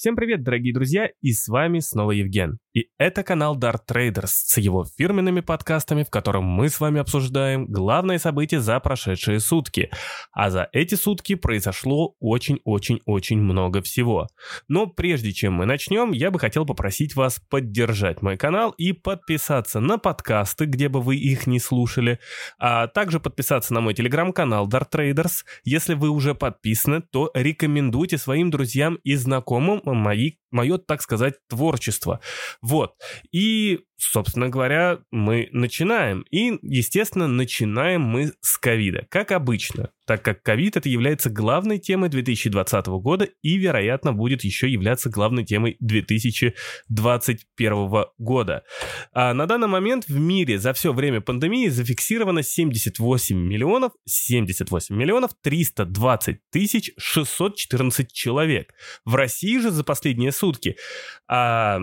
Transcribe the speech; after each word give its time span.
Всем 0.00 0.16
привет, 0.16 0.42
дорогие 0.42 0.72
друзья, 0.72 1.10
и 1.20 1.34
с 1.34 1.46
вами 1.46 1.80
снова 1.80 2.12
Евген. 2.12 2.58
И 2.72 2.88
это 2.96 3.22
канал 3.22 3.58
Dart 3.58 3.80
Traders 3.86 4.28
с 4.28 4.56
его 4.56 4.86
фирменными 4.96 5.40
подкастами, 5.40 6.04
в 6.04 6.08
котором 6.08 6.44
мы 6.44 6.70
с 6.70 6.80
вами 6.80 7.00
обсуждаем 7.00 7.66
главные 7.66 8.18
события 8.18 8.60
за 8.60 8.80
прошедшие 8.80 9.40
сутки. 9.40 9.90
А 10.32 10.48
за 10.48 10.70
эти 10.72 10.94
сутки 10.94 11.34
произошло 11.34 12.14
очень-очень-очень 12.18 13.42
много 13.42 13.82
всего. 13.82 14.28
Но 14.68 14.86
прежде 14.86 15.32
чем 15.32 15.52
мы 15.52 15.66
начнем, 15.66 16.12
я 16.12 16.30
бы 16.30 16.38
хотел 16.38 16.64
попросить 16.64 17.14
вас 17.14 17.38
поддержать 17.50 18.22
мой 18.22 18.38
канал 18.38 18.70
и 18.78 18.92
подписаться 18.92 19.80
на 19.80 19.98
подкасты, 19.98 20.64
где 20.64 20.88
бы 20.88 21.02
вы 21.02 21.16
их 21.16 21.46
не 21.46 21.58
слушали, 21.58 22.20
а 22.58 22.86
также 22.86 23.20
подписаться 23.20 23.74
на 23.74 23.82
мой 23.82 23.92
телеграм-канал 23.92 24.66
Dart 24.66 24.90
Traders. 24.90 25.44
Если 25.64 25.92
вы 25.92 26.08
уже 26.08 26.34
подписаны, 26.34 27.02
то 27.02 27.30
рекомендуйте 27.34 28.16
своим 28.16 28.50
друзьям 28.50 28.94
и 29.02 29.14
знакомым 29.16 29.82
мои, 29.94 30.39
мое, 30.50 30.78
так 30.78 31.02
сказать, 31.02 31.34
творчество. 31.48 32.20
Вот. 32.62 32.94
И, 33.32 33.80
собственно 33.96 34.48
говоря, 34.48 35.00
мы 35.10 35.48
начинаем. 35.52 36.22
И, 36.30 36.58
естественно, 36.62 37.26
начинаем 37.26 38.02
мы 38.02 38.32
с 38.40 38.58
ковида, 38.58 39.06
как 39.10 39.32
обычно 39.32 39.90
так 40.10 40.24
как 40.24 40.42
ковид 40.42 40.76
это 40.76 40.88
является 40.88 41.30
главной 41.30 41.78
темой 41.78 42.08
2020 42.08 42.86
года 42.86 43.28
и, 43.42 43.56
вероятно, 43.58 44.12
будет 44.12 44.42
еще 44.42 44.68
являться 44.68 45.08
главной 45.08 45.44
темой 45.44 45.76
2021 45.78 48.04
года. 48.18 48.64
А 49.12 49.32
на 49.34 49.46
данный 49.46 49.68
момент 49.68 50.08
в 50.08 50.18
мире 50.18 50.58
за 50.58 50.72
все 50.72 50.92
время 50.92 51.20
пандемии 51.20 51.68
зафиксировано 51.68 52.42
78 52.42 53.36
миллионов 53.36 53.92
78 54.04 54.96
миллионов 54.96 55.30
320 55.44 56.38
тысяч 56.50 56.90
614 56.98 58.12
человек. 58.12 58.74
В 59.04 59.14
России 59.14 59.58
же 59.58 59.70
за 59.70 59.84
последние 59.84 60.32
сутки 60.40 60.76
а, 61.28 61.80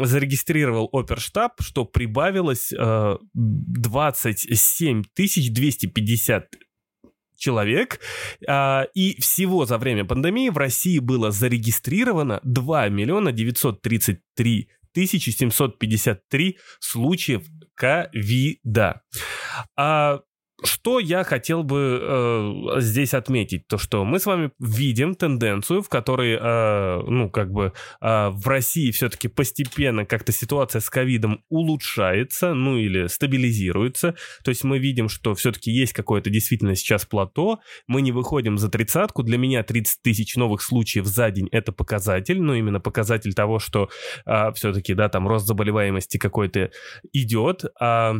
зарегистрировал 0.00 0.88
оперштаб, 0.92 1.60
что 1.60 1.84
прибавилось 1.84 2.72
а, 2.76 3.18
27 3.34 5.04
250 5.14 6.56
человек, 7.36 7.98
и 8.94 9.16
всего 9.20 9.64
за 9.66 9.76
время 9.76 10.04
пандемии 10.04 10.48
в 10.48 10.56
России 10.58 11.00
было 11.00 11.32
зарегистрировано 11.32 12.38
2 12.44 12.88
миллиона 12.88 13.32
933 13.32 14.68
1753 14.92 16.58
случаев 16.78 17.42
ковида. 17.74 19.02
А 19.76 20.20
что 20.64 20.98
я 20.98 21.24
хотел 21.24 21.62
бы 21.62 22.00
э, 22.02 22.80
здесь 22.80 23.14
отметить, 23.14 23.66
то 23.66 23.78
что 23.78 24.04
мы 24.04 24.18
с 24.18 24.26
вами 24.26 24.50
видим 24.58 25.14
тенденцию, 25.14 25.82
в 25.82 25.88
которой, 25.88 26.38
э, 26.40 27.02
ну, 27.06 27.30
как 27.30 27.52
бы 27.52 27.72
э, 28.00 28.28
в 28.28 28.46
России 28.46 28.90
все-таки 28.90 29.28
постепенно 29.28 30.04
как-то 30.04 30.32
ситуация 30.32 30.80
с 30.80 30.90
ковидом 30.90 31.44
улучшается, 31.48 32.54
ну, 32.54 32.76
или 32.76 33.06
стабилизируется. 33.06 34.14
То 34.44 34.50
есть 34.50 34.64
мы 34.64 34.78
видим, 34.78 35.08
что 35.08 35.34
все-таки 35.34 35.70
есть 35.70 35.92
какое-то 35.92 36.30
действительно 36.30 36.74
сейчас 36.74 37.04
плато, 37.04 37.60
мы 37.86 38.02
не 38.02 38.12
выходим 38.12 38.58
за 38.58 38.68
тридцатку. 38.68 39.22
Для 39.22 39.38
меня 39.38 39.62
30 39.62 40.02
тысяч 40.02 40.36
новых 40.36 40.62
случаев 40.62 41.06
за 41.06 41.30
день 41.30 41.48
это 41.52 41.72
показатель, 41.72 42.40
ну, 42.40 42.54
именно 42.54 42.80
показатель 42.80 43.34
того, 43.34 43.58
что 43.58 43.88
э, 44.26 44.52
все-таки, 44.54 44.94
да, 44.94 45.08
там 45.08 45.28
рост 45.28 45.46
заболеваемости 45.46 46.18
какой-то 46.18 46.70
идет. 47.12 47.64
А 47.80 48.14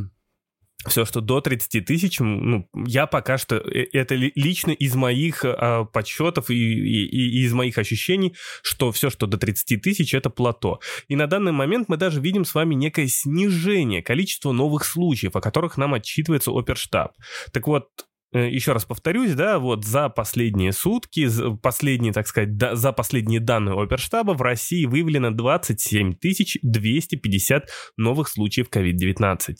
все, 0.87 1.05
что 1.05 1.21
до 1.21 1.41
30 1.41 1.85
тысяч, 1.85 2.21
ну, 2.21 2.69
я 2.75 3.07
пока 3.07 3.39
что, 3.39 3.57
э, 3.57 3.87
это 3.93 4.15
лично 4.15 4.73
из 4.73 4.95
моих 4.95 5.45
а, 5.45 5.85
подсчетов 5.85 6.51
и, 6.51 6.55
и, 6.55 7.07
и 7.07 7.45
из 7.45 7.53
моих 7.53 7.79
ощущений, 7.79 8.35
что 8.63 8.93
все, 8.93 9.11
что 9.11 9.27
до 9.27 9.39
30 9.39 9.81
тысяч, 9.83 10.15
это 10.15 10.31
плато. 10.31 10.81
И 11.09 11.17
на 11.17 11.27
данный 11.27 11.53
момент 11.53 11.89
мы 11.89 11.97
даже 11.97 12.21
видим 12.21 12.45
с 12.45 12.55
вами 12.55 12.75
некое 12.75 13.09
снижение 13.09 14.03
количества 14.03 14.53
новых 14.53 14.85
случаев, 14.85 15.37
о 15.37 15.41
которых 15.41 15.77
нам 15.77 15.95
отчитывается 15.95 16.51
оперштаб. 16.51 17.13
Так 17.53 17.67
вот, 17.67 17.89
Э, 17.97 18.12
еще 18.33 18.73
раз 18.73 18.85
повторюсь, 18.85 19.35
да, 19.35 19.59
вот 19.59 19.85
за 19.85 20.09
последние 20.09 20.73
сутки, 20.73 21.29
последние, 21.63 22.13
так 22.13 22.27
сказать, 22.27 22.57
да, 22.57 22.75
за 22.75 22.93
последние 22.93 23.41
данные 23.41 23.81
Оперштаба 23.81 24.33
в 24.33 24.43
России 24.43 24.87
выявлено 24.87 25.31
27 25.31 26.15
250 26.63 27.69
новых 27.97 28.29
случаев 28.29 28.69
COVID-19. 28.71 29.57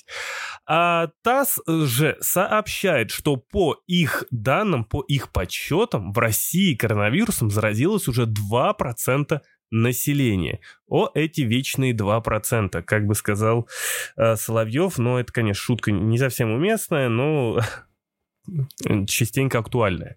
А 0.67 1.09
ТАСС 1.23 1.61
же 1.67 2.17
сообщает, 2.21 3.11
что 3.11 3.37
по 3.37 3.77
их 3.87 4.25
данным, 4.31 4.85
по 4.85 5.03
их 5.03 5.33
подсчетам, 5.33 6.13
в 6.13 6.19
России 6.19 6.75
коронавирусом 6.75 7.51
заразилось 7.51 8.09
уже 8.09 8.27
2% 8.27 9.41
населения. 9.73 10.61
О, 10.87 11.11
эти 11.15 11.41
вечные 11.41 11.95
2%, 11.95 12.83
как 12.83 13.07
бы 13.07 13.15
сказал 13.15 13.69
э, 14.17 14.37
Соловьев, 14.37 14.99
но 14.99 15.19
это, 15.19 15.33
конечно, 15.33 15.63
шутка 15.63 15.91
не 15.91 16.19
совсем 16.19 16.53
уместная, 16.53 17.09
но 17.09 17.59
частенько 19.07 19.59
актуальная. 19.59 20.17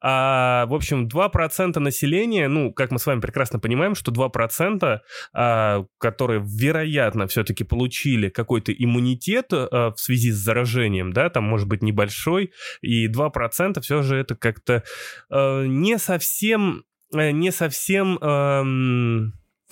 А, 0.00 0.66
в 0.66 0.74
общем, 0.74 1.08
2% 1.08 1.78
населения, 1.78 2.48
ну, 2.48 2.72
как 2.72 2.90
мы 2.90 2.98
с 2.98 3.06
вами 3.06 3.20
прекрасно 3.20 3.58
понимаем, 3.58 3.94
что 3.94 4.12
2%, 4.12 5.00
а, 5.32 5.84
которые, 5.98 6.42
вероятно, 6.44 7.26
все-таки 7.26 7.64
получили 7.64 8.28
какой-то 8.28 8.72
иммунитет 8.72 9.52
а, 9.52 9.92
в 9.92 9.98
связи 9.98 10.30
с 10.30 10.36
заражением, 10.36 11.12
да, 11.12 11.30
там 11.30 11.44
может 11.44 11.68
быть 11.68 11.82
небольшой, 11.82 12.52
и 12.82 13.08
2% 13.08 13.80
все 13.80 14.02
же 14.02 14.16
это 14.16 14.36
как-то 14.36 14.84
а, 15.30 15.64
не 15.64 15.98
совсем, 15.98 16.84
э, 17.14 17.30
не 17.30 17.50
совсем... 17.52 18.18
А, 18.20 18.64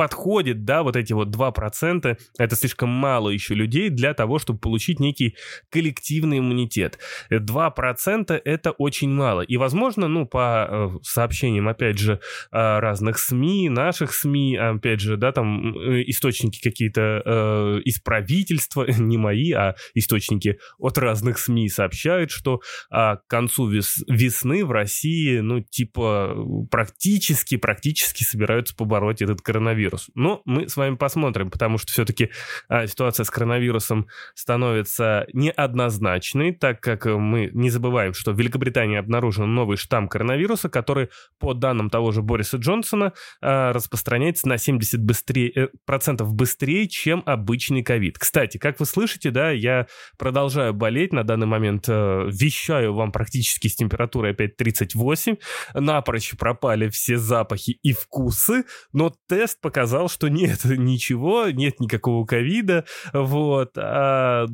подходит, 0.01 0.65
да, 0.65 0.83
вот 0.83 0.97
эти 0.97 1.13
вот 1.13 1.29
2%, 1.29 2.19
это 2.39 2.57
слишком 2.57 2.89
мало 2.89 3.29
еще 3.29 3.55
людей 3.55 3.91
для 3.91 4.15
того, 4.15 4.39
чтобы 4.39 4.59
получить 4.59 4.99
некий 4.99 5.37
коллективный 5.69 6.39
иммунитет. 6.39 6.99
2% 7.31 8.41
это 8.43 8.71
очень 8.71 9.11
мало. 9.11 9.43
И, 9.43 9.59
возможно, 9.59 10.09
ну, 10.09 10.25
по 10.25 10.67
э, 10.71 10.89
сообщениям, 11.03 11.69
опять 11.69 11.99
же, 11.99 12.19
разных 12.51 13.19
СМИ, 13.19 13.69
наших 13.69 14.15
СМИ, 14.15 14.57
опять 14.57 15.01
же, 15.01 15.19
да, 15.19 15.33
там 15.33 15.77
э, 15.77 16.03
источники 16.07 16.63
какие-то 16.63 17.23
э, 17.23 17.81
из 17.85 18.01
правительства, 18.01 18.87
не 18.99 19.19
мои, 19.19 19.53
а 19.53 19.75
источники 19.93 20.59
от 20.79 20.97
разных 20.97 21.39
СМИ 21.39 21.69
сообщают, 21.69 22.31
что 22.31 22.63
а, 22.91 23.17
к 23.17 23.27
концу 23.27 23.69
вес 23.69 24.03
весны 24.09 24.65
в 24.65 24.71
России, 24.71 25.41
ну, 25.41 25.61
типа, 25.61 26.35
практически, 26.71 27.59
практически 27.59 28.25
собираются 28.25 28.75
побороть 28.75 29.21
этот 29.21 29.43
коронавирус 29.43 29.90
коронавирус. 29.91 30.11
Но 30.15 30.43
мы 30.45 30.69
с 30.69 30.77
вами 30.77 30.97
посмотрим, 30.97 31.51
потому 31.51 31.79
что 31.79 31.93
все-таки 31.93 32.31
а, 32.69 32.87
ситуация 32.87 33.25
с 33.25 33.31
коронавирусом 33.31 34.07
становится 34.35 35.27
неоднозначной, 35.33 36.53
так 36.53 36.81
как 36.81 37.07
мы 37.07 37.51
не 37.53 37.71
забываем, 37.71 38.15
что 38.15 38.33
в 38.33 38.39
Великобритании 38.39 38.99
обнаружен 38.99 39.53
новый 39.55 39.77
штамм 39.77 40.09
коронавируса, 40.09 40.69
который, 40.69 41.09
по 41.39 41.55
данным 41.55 41.91
того 41.91 42.13
же 42.13 42.23
Бориса 42.23 42.57
Джонсона, 42.57 43.13
а, 43.43 43.73
распространяется 43.73 44.49
на 44.49 44.55
70% 44.59 44.99
быстрее, 45.01 45.53
э, 45.55 45.69
процентов 45.85 46.35
быстрее, 46.35 46.89
чем 46.89 47.23
обычный 47.27 47.83
ковид. 47.83 48.19
Кстати, 48.19 48.59
как 48.59 48.81
вы 48.81 48.87
слышите, 48.87 49.31
да, 49.31 49.51
я 49.51 49.87
продолжаю 50.19 50.73
болеть, 50.75 51.13
на 51.13 51.25
данный 51.25 51.47
момент 51.47 51.89
э, 51.89 52.29
вещаю 52.31 52.95
вам 52.95 53.13
практически 53.13 53.69
с 53.69 53.77
температурой 53.77 54.33
опять 54.33 54.57
38, 54.57 55.37
напрочь 55.75 56.37
пропали 56.37 56.89
все 56.89 57.17
запахи 57.17 57.79
и 57.83 57.93
вкусы, 57.93 58.65
но 58.93 59.13
тест 59.29 59.61
показал 59.61 59.80
сказал, 59.81 60.11
что 60.11 60.29
нет 60.29 60.65
ничего, 60.65 61.49
нет 61.49 61.81
никакого 61.81 62.27
ковида, 62.27 62.85
вот, 63.15 63.71
а, 63.79 64.47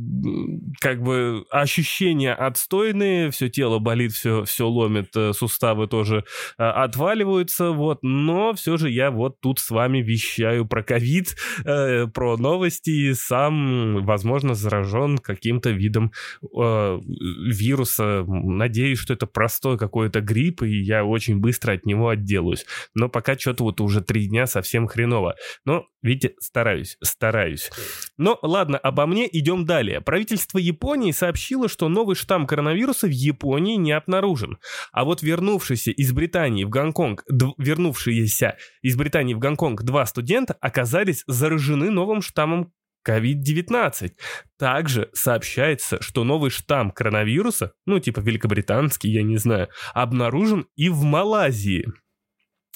как 0.80 1.02
бы 1.02 1.44
ощущения 1.50 2.32
отстойные, 2.32 3.30
все 3.32 3.48
тело 3.48 3.80
болит, 3.80 4.12
все, 4.12 4.44
все 4.44 4.68
ломит, 4.68 5.08
э, 5.16 5.32
суставы 5.32 5.88
тоже 5.88 6.24
а, 6.58 6.84
отваливаются, 6.84 7.72
вот, 7.72 7.98
но 8.02 8.54
все 8.54 8.76
же 8.76 8.88
я 8.88 9.10
вот 9.10 9.40
тут 9.40 9.58
с 9.58 9.70
вами 9.70 9.98
вещаю 9.98 10.64
про 10.64 10.84
ковид, 10.84 11.36
э, 11.64 12.06
про 12.06 12.36
новости, 12.36 13.12
сам, 13.14 14.04
возможно, 14.04 14.54
заражен 14.54 15.18
каким-то 15.18 15.70
видом 15.70 16.12
э, 16.42 17.00
вируса, 17.00 18.24
надеюсь, 18.28 19.00
что 19.00 19.12
это 19.12 19.26
простой 19.26 19.76
какой-то 19.76 20.20
грипп, 20.20 20.62
и 20.62 20.82
я 20.82 21.04
очень 21.04 21.38
быстро 21.38 21.72
от 21.72 21.84
него 21.84 22.10
отделаюсь, 22.10 22.64
но 22.94 23.08
пока 23.08 23.36
что-то 23.36 23.64
вот 23.64 23.80
уже 23.80 24.02
три 24.02 24.28
дня 24.28 24.46
совсем 24.46 24.86
хреново 24.86 25.15
хреново. 25.16 25.34
Но, 25.64 25.86
видите, 26.02 26.34
стараюсь, 26.38 26.96
стараюсь. 27.02 27.70
Но 28.16 28.38
ладно, 28.42 28.78
обо 28.78 29.06
мне 29.06 29.28
идем 29.30 29.64
далее. 29.64 30.00
Правительство 30.00 30.58
Японии 30.58 31.12
сообщило, 31.12 31.68
что 31.68 31.88
новый 31.88 32.16
штамм 32.16 32.46
коронавируса 32.46 33.06
в 33.06 33.10
Японии 33.10 33.76
не 33.76 33.92
обнаружен. 33.92 34.58
А 34.92 35.04
вот 35.04 35.22
вернувшиеся 35.22 35.90
из 35.90 36.12
Британии 36.12 36.64
в 36.64 36.70
Гонконг, 36.70 37.24
вернувшиеся 37.58 38.56
из 38.82 38.96
Британии 38.96 39.34
в 39.34 39.38
Гонконг 39.38 39.82
два 39.82 40.06
студента 40.06 40.56
оказались 40.60 41.24
заражены 41.26 41.90
новым 41.90 42.22
штаммом 42.22 42.72
COVID-19. 43.06 44.12
Также 44.58 45.10
сообщается, 45.12 46.02
что 46.02 46.24
новый 46.24 46.50
штамм 46.50 46.90
коронавируса, 46.90 47.72
ну 47.86 48.00
типа 48.00 48.18
великобританский, 48.20 49.10
я 49.10 49.22
не 49.22 49.36
знаю, 49.36 49.68
обнаружен 49.94 50.66
и 50.74 50.88
в 50.88 51.02
Малайзии. 51.02 51.86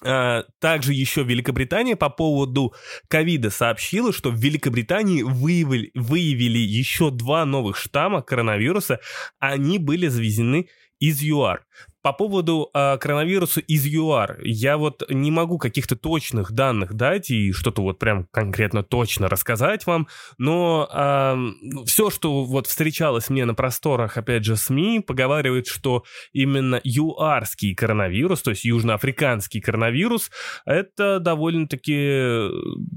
А, 0.03 0.45
также 0.59 0.95
еще 0.95 1.23
Великобритания 1.23 1.97
по 1.97 2.09
поводу 2.09 2.75
ковида 3.09 3.51
сообщила, 3.51 4.13
что 4.13 4.31
в 4.31 4.37
Великобритании 4.37 5.23
выявили, 5.23 5.91
выявили 5.95 6.59
еще 6.59 7.11
два 7.11 7.45
новых 7.45 7.77
штамма 7.77 8.23
коронавируса. 8.23 9.01
Они 9.39 9.79
были 9.79 10.09
завезены 10.09 10.69
из 10.99 11.23
ЮАР. 11.23 11.65
По 12.03 12.15
поводу 12.15 12.71
э, 12.73 12.97
коронавируса 12.99 13.61
из 13.61 13.85
ЮАР, 13.85 14.39
я 14.43 14.79
вот 14.79 15.03
не 15.11 15.31
могу 15.31 15.59
каких-то 15.59 15.97
точных 15.97 16.53
данных 16.53 16.95
дать 16.95 17.31
и 17.31 17.53
что-то 17.53 17.83
вот 17.83 17.99
прям 17.99 18.27
конкретно 18.31 18.83
точно 18.83 19.29
рассказать 19.29 19.87
вам, 19.87 20.09
но 20.39 20.89
э, 20.91 21.85
все, 21.85 22.09
что 22.09 22.45
вот 22.45 22.67
встречалось 22.67 23.29
мне 23.29 23.45
на 23.45 23.55
просторах, 23.55 24.17
опять 24.17 24.47
же, 24.47 24.57
СМИ, 24.57 25.01
поговаривает, 25.01 25.67
что 25.67 26.05
именно 26.33 26.81
ЮАРский 26.83 27.75
коронавирус, 27.75 28.41
то 28.41 28.51
есть 28.51 28.65
южноафриканский 28.65 29.61
коронавирус, 29.61 30.31
это 30.65 31.21
довольно-таки 31.21 32.49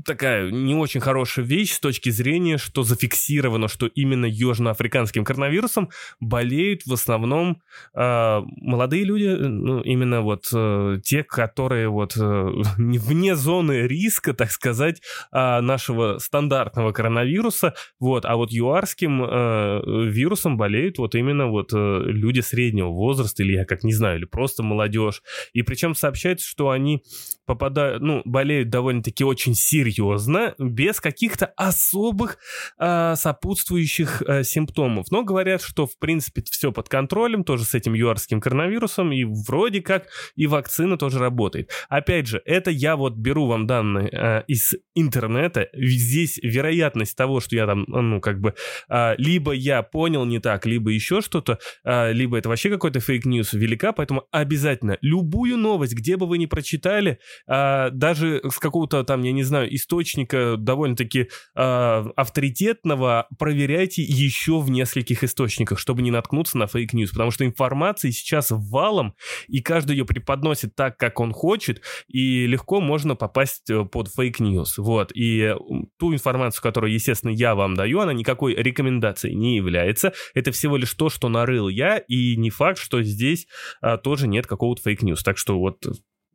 такая 0.06 0.50
не 0.50 0.76
очень 0.76 1.02
хорошая 1.02 1.44
вещь 1.44 1.74
с 1.74 1.80
точки 1.82 2.10
зрения, 2.10 2.58
что 2.58 2.84
зафиксировано, 2.84 3.68
что 3.68 3.88
именно 3.88 4.26
южноафриканским 4.26 5.26
коронавирусом 5.26 5.90
болеют 6.22 6.86
в 6.86 6.94
основном 6.94 7.62
э, 7.94 8.42
молодые 8.62 8.93
молодые 8.94 9.04
люди, 9.06 9.26
э, 9.26 9.48
ну, 9.48 9.82
именно 9.82 10.22
вот 10.22 10.46
э, 10.54 11.00
те, 11.04 11.24
которые 11.24 11.90
вот 11.90 12.16
э, 12.16 12.20
вне 12.78 13.36
зоны 13.36 13.88
риска, 13.88 14.34
так 14.34 14.52
сказать, 14.52 15.02
э, 15.32 15.62
нашего 15.62 16.20
стандартного 16.20 16.92
коронавируса, 16.92 17.74
вот, 18.00 18.26
а 18.26 18.36
вот 18.36 18.52
юарским 18.52 19.24
э, 19.24 20.10
вирусом 20.10 20.58
болеют 20.58 20.98
вот 20.98 21.16
именно 21.16 21.48
вот 21.48 21.72
э, 21.74 22.02
люди 22.06 22.42
среднего 22.42 22.90
возраста, 22.90 23.44
или 23.44 23.54
я 23.54 23.66
как 23.66 23.84
не 23.84 23.94
знаю, 23.94 24.18
или 24.18 24.26
просто 24.26 24.64
молодежь. 24.64 25.22
И 25.54 25.64
причем 25.64 25.96
сообщается, 25.96 26.48
что 26.48 26.70
они 26.70 27.02
попадают, 27.46 28.02
ну, 28.02 28.22
болеют 28.26 28.70
довольно-таки 28.70 29.24
очень 29.24 29.56
серьезно, 29.56 30.56
без 30.58 31.02
каких-то 31.02 31.48
особых 31.58 32.38
э, 32.80 33.16
сопутствующих 33.16 34.22
э, 34.22 34.44
симптомов. 34.44 35.08
Но 35.12 35.24
говорят, 35.24 35.62
что, 35.62 35.86
в 35.86 35.98
принципе, 36.00 36.44
все 36.50 36.72
под 36.72 36.90
контролем, 36.90 37.44
тоже 37.44 37.66
с 37.66 37.74
этим 37.74 37.94
юарским 37.94 38.40
коронавирусом, 38.40 38.83
вирусом, 38.84 39.12
и 39.12 39.24
вроде 39.24 39.82
как 39.82 40.08
и 40.36 40.48
вакцина 40.48 40.98
тоже 40.98 41.20
работает. 41.20 41.72
Опять 41.90 42.28
же, 42.28 42.42
это 42.46 42.72
я 42.72 42.96
вот 42.96 43.16
беру 43.16 43.48
вам 43.48 43.68
данные 43.68 44.10
э, 44.12 44.44
из 44.48 44.74
интернета. 44.96 45.68
Здесь 45.74 46.40
вероятность 46.42 47.16
того, 47.16 47.40
что 47.40 47.56
я 47.56 47.66
там, 47.66 47.86
ну, 47.88 48.20
как 48.20 48.40
бы, 48.40 48.54
э, 48.90 49.16
либо 49.18 49.54
я 49.54 49.84
понял 49.84 50.26
не 50.26 50.40
так, 50.40 50.66
либо 50.66 50.92
еще 50.92 51.22
что-то, 51.22 51.60
э, 51.86 52.14
либо 52.14 52.38
это 52.38 52.50
вообще 52.50 52.70
какой-то 52.70 53.00
fake 53.00 53.27
news 53.27 53.54
велика, 53.54 53.94
поэтому 53.94 54.24
обязательно 54.32 54.98
любую 55.02 55.58
новость, 55.58 55.94
где 55.94 56.18
бы 56.18 56.28
вы 56.28 56.38
ни 56.38 56.46
прочитали, 56.46 57.20
э, 57.48 57.90
даже 57.92 58.42
с 58.50 58.60
какого-то 58.60 59.04
там, 59.04 59.24
я 59.24 59.32
не 59.32 59.44
знаю, 59.44 59.74
источника 59.74 60.56
довольно-таки 60.58 61.30
э, 61.56 62.06
авторитетного, 62.16 63.28
проверяйте 63.40 64.02
еще 64.02 64.60
в 64.60 64.70
нескольких 64.70 65.24
источниках, 65.24 65.80
чтобы 65.80 66.02
не 66.02 66.12
наткнуться 66.12 66.58
на 66.58 66.68
fake 66.68 66.87
news, 66.87 67.12
потому 67.12 67.32
что 67.32 67.46
информации 67.46 68.12
сейчас 68.12 68.52
валом, 68.74 69.16
и 69.48 69.62
каждый 69.62 69.94
ее 69.94 70.06
преподносит 70.06 70.76
так, 70.76 70.98
как 70.98 71.20
он 71.20 71.32
хочет, 71.32 71.82
и 72.08 72.46
легко 72.48 72.82
можно 72.82 73.16
попасть 73.16 73.70
э, 73.70 73.86
под 73.86 74.10
fake 74.10 74.40
news. 74.40 74.78
Вот. 74.78 75.12
И 75.16 75.56
ту 75.98 76.14
информацию, 76.14 76.62
которую, 76.62 76.94
естественно, 76.94 77.32
я 77.32 77.56
вам 77.56 77.76
даю, 77.76 78.00
она 78.00 78.14
никакой 78.14 78.56
рекомендацией 78.56 79.36
не 79.36 79.56
является. 79.56 80.14
Это 80.34 80.52
всего 80.52 80.78
лишь 80.78 80.94
то, 80.94 81.10
что 81.10 81.30
нарыл 81.30 81.70
я, 81.70 81.98
и 81.98 82.36
не 82.36 82.50
факт, 82.50 82.80
что 82.80 83.02
здесь 83.02 83.48
а, 83.82 83.98
тоже 83.98 84.28
нет 84.28 84.48
какого-то 84.48 84.82
fake 84.82 85.00
news. 85.00 85.24
Так 85.24 85.38
что 85.38 85.60
вот 85.60 85.78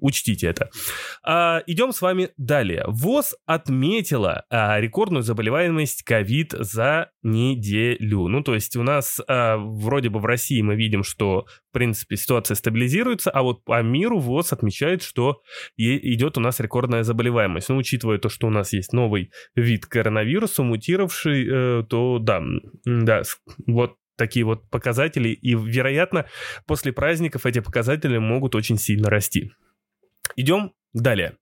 Учтите 0.00 0.46
это. 0.46 0.70
А, 1.24 1.62
идем 1.66 1.92
с 1.92 2.00
вами 2.00 2.30
далее. 2.36 2.84
ВОЗ 2.86 3.34
отметила 3.46 4.44
а, 4.48 4.80
рекордную 4.80 5.22
заболеваемость 5.22 6.04
ковид 6.04 6.52
за 6.52 7.10
неделю. 7.22 8.28
Ну, 8.28 8.42
то 8.42 8.54
есть 8.54 8.76
у 8.76 8.82
нас 8.82 9.20
а, 9.26 9.56
вроде 9.56 10.08
бы 10.08 10.20
в 10.20 10.26
России 10.26 10.62
мы 10.62 10.76
видим, 10.76 11.02
что, 11.02 11.46
в 11.70 11.72
принципе, 11.72 12.16
ситуация 12.16 12.54
стабилизируется, 12.54 13.30
а 13.30 13.42
вот 13.42 13.64
по 13.64 13.82
миру 13.82 14.18
ВОЗ 14.20 14.52
отмечает, 14.52 15.02
что 15.02 15.42
идет 15.76 16.38
у 16.38 16.40
нас 16.40 16.60
рекордная 16.60 17.02
заболеваемость. 17.02 17.68
Ну, 17.68 17.76
учитывая 17.76 18.18
то, 18.18 18.28
что 18.28 18.46
у 18.46 18.50
нас 18.50 18.72
есть 18.72 18.92
новый 18.92 19.32
вид 19.54 19.86
коронавируса, 19.86 20.62
мутировавший, 20.62 21.46
э, 21.48 21.84
то 21.88 22.18
да, 22.18 22.42
да, 22.84 23.22
вот 23.66 23.96
такие 24.18 24.44
вот 24.44 24.68
показатели, 24.68 25.28
и, 25.28 25.54
вероятно, 25.54 26.26
после 26.66 26.92
праздников 26.92 27.46
эти 27.46 27.60
показатели 27.60 28.18
могут 28.18 28.54
очень 28.54 28.76
сильно 28.76 29.08
расти. 29.08 29.52
Идем 30.38 30.72
далее. 30.92 31.36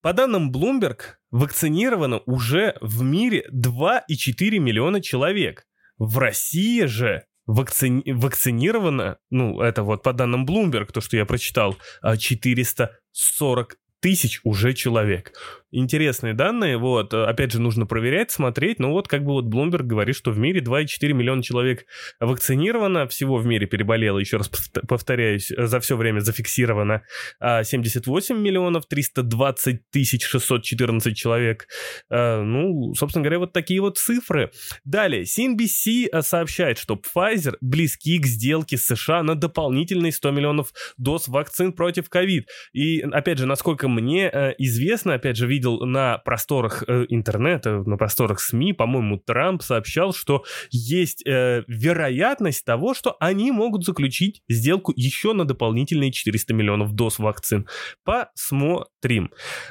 По 0.00 0.14
данным 0.14 0.50
Bloomberg, 0.50 1.00
вакцинировано 1.30 2.22
уже 2.24 2.78
в 2.80 3.02
мире 3.02 3.46
2,4 3.52 4.58
миллиона 4.58 5.02
человек. 5.02 5.66
В 5.98 6.16
России 6.16 6.86
же 6.86 7.26
вакци... 7.44 8.02
вакцинировано, 8.06 9.18
ну, 9.28 9.60
это 9.60 9.82
вот 9.82 10.02
по 10.02 10.14
данным 10.14 10.46
Bloomberg, 10.46 10.92
то, 10.94 11.02
что 11.02 11.18
я 11.18 11.26
прочитал, 11.26 11.76
440 12.02 13.76
тысяч 14.00 14.40
уже 14.44 14.72
человек 14.72 15.34
интересные 15.76 16.34
данные, 16.34 16.78
вот, 16.78 17.12
опять 17.12 17.52
же, 17.52 17.60
нужно 17.60 17.86
проверять, 17.86 18.30
смотреть, 18.30 18.78
но 18.78 18.90
вот 18.90 19.08
как 19.08 19.24
бы 19.24 19.32
вот 19.32 19.44
Bloomberg 19.44 19.82
говорит, 19.82 20.16
что 20.16 20.30
в 20.30 20.38
мире 20.38 20.60
2,4 20.60 21.12
миллиона 21.12 21.42
человек 21.42 21.86
вакцинировано, 22.18 23.06
всего 23.06 23.36
в 23.36 23.46
мире 23.46 23.66
переболело, 23.66 24.18
еще 24.18 24.38
раз 24.38 24.50
повторяюсь, 24.88 25.52
за 25.56 25.80
все 25.80 25.96
время 25.96 26.20
зафиксировано 26.20 27.02
78 27.40 28.34
а, 28.34 28.38
миллионов 28.38 28.86
320 28.86 29.90
тысяч 29.90 30.24
614 30.24 31.16
человек, 31.16 31.68
а, 32.10 32.42
ну, 32.42 32.94
собственно 32.94 33.22
говоря, 33.22 33.40
вот 33.40 33.52
такие 33.52 33.80
вот 33.80 33.98
цифры. 33.98 34.50
Далее, 34.84 35.24
CNBC 35.24 36.22
сообщает, 36.22 36.78
что 36.78 36.94
Pfizer 36.94 37.56
близки 37.60 38.18
к 38.18 38.26
сделке 38.26 38.78
с 38.78 38.86
США 38.86 39.22
на 39.22 39.34
дополнительные 39.34 40.12
100 40.12 40.30
миллионов 40.30 40.72
доз 40.96 41.28
вакцин 41.28 41.72
против 41.72 42.08
ковид. 42.08 42.48
И, 42.72 43.00
опять 43.00 43.38
же, 43.38 43.46
насколько 43.46 43.88
мне 43.88 44.30
известно, 44.58 45.14
опять 45.14 45.36
же, 45.36 45.46
видел 45.46 45.65
видел 45.66 45.84
на 45.86 46.18
просторах 46.18 46.84
э, 46.86 47.06
интернета, 47.08 47.82
на 47.86 47.96
просторах 47.96 48.40
СМИ, 48.40 48.72
по-моему, 48.72 49.18
Трамп 49.18 49.62
сообщал, 49.62 50.12
что 50.12 50.44
есть 50.70 51.26
э, 51.26 51.64
вероятность 51.66 52.64
того, 52.64 52.94
что 52.94 53.16
они 53.20 53.50
могут 53.50 53.84
заключить 53.84 54.42
сделку 54.48 54.92
еще 54.96 55.32
на 55.32 55.44
дополнительные 55.44 56.12
400 56.12 56.54
миллионов 56.54 56.92
доз 56.92 57.18
вакцин. 57.18 57.66
Посмотрим. 58.04 59.30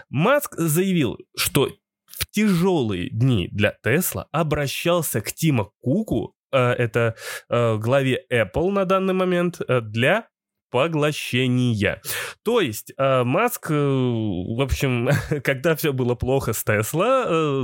Маск 0.09 0.55
заявил, 0.57 1.17
что 1.37 1.69
в 2.05 2.29
тяжелые 2.31 3.09
дни 3.09 3.49
для 3.51 3.75
Тесла 3.83 4.27
обращался 4.31 5.21
к 5.21 5.31
Тима 5.33 5.69
Куку, 5.81 6.35
э, 6.51 6.57
это 6.57 7.15
э, 7.49 7.77
главе 7.77 8.25
Apple 8.31 8.71
на 8.71 8.85
данный 8.85 9.13
момент, 9.13 9.61
э, 9.67 9.81
для 9.81 10.27
поглощения. 10.75 12.01
То 12.43 12.59
есть 12.59 12.91
э, 12.97 13.23
Маск, 13.23 13.71
э, 13.71 13.73
в 13.73 14.61
общем, 14.61 15.07
когда 15.41 15.73
все 15.77 15.93
было 15.93 16.15
плохо 16.15 16.51
с 16.51 16.65
Тесла, 16.65 17.23
э, 17.25 17.63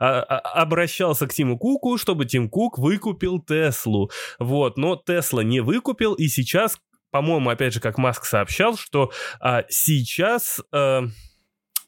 а, 0.00 0.20
а, 0.22 0.38
обращался 0.62 1.28
к 1.28 1.32
Тиму 1.32 1.56
Куку, 1.56 1.96
чтобы 1.96 2.24
Тим 2.24 2.50
Кук 2.50 2.76
выкупил 2.76 3.40
Теслу. 3.40 4.10
Вот, 4.40 4.78
но 4.78 4.96
Тесла 4.96 5.42
не 5.42 5.60
выкупил, 5.60 6.14
и 6.14 6.26
сейчас, 6.26 6.80
по-моему, 7.12 7.50
опять 7.50 7.72
же, 7.72 7.78
как 7.78 7.98
Маск 7.98 8.24
сообщал, 8.24 8.76
что 8.76 9.12
а, 9.38 9.64
сейчас... 9.68 10.60
А, 10.72 11.04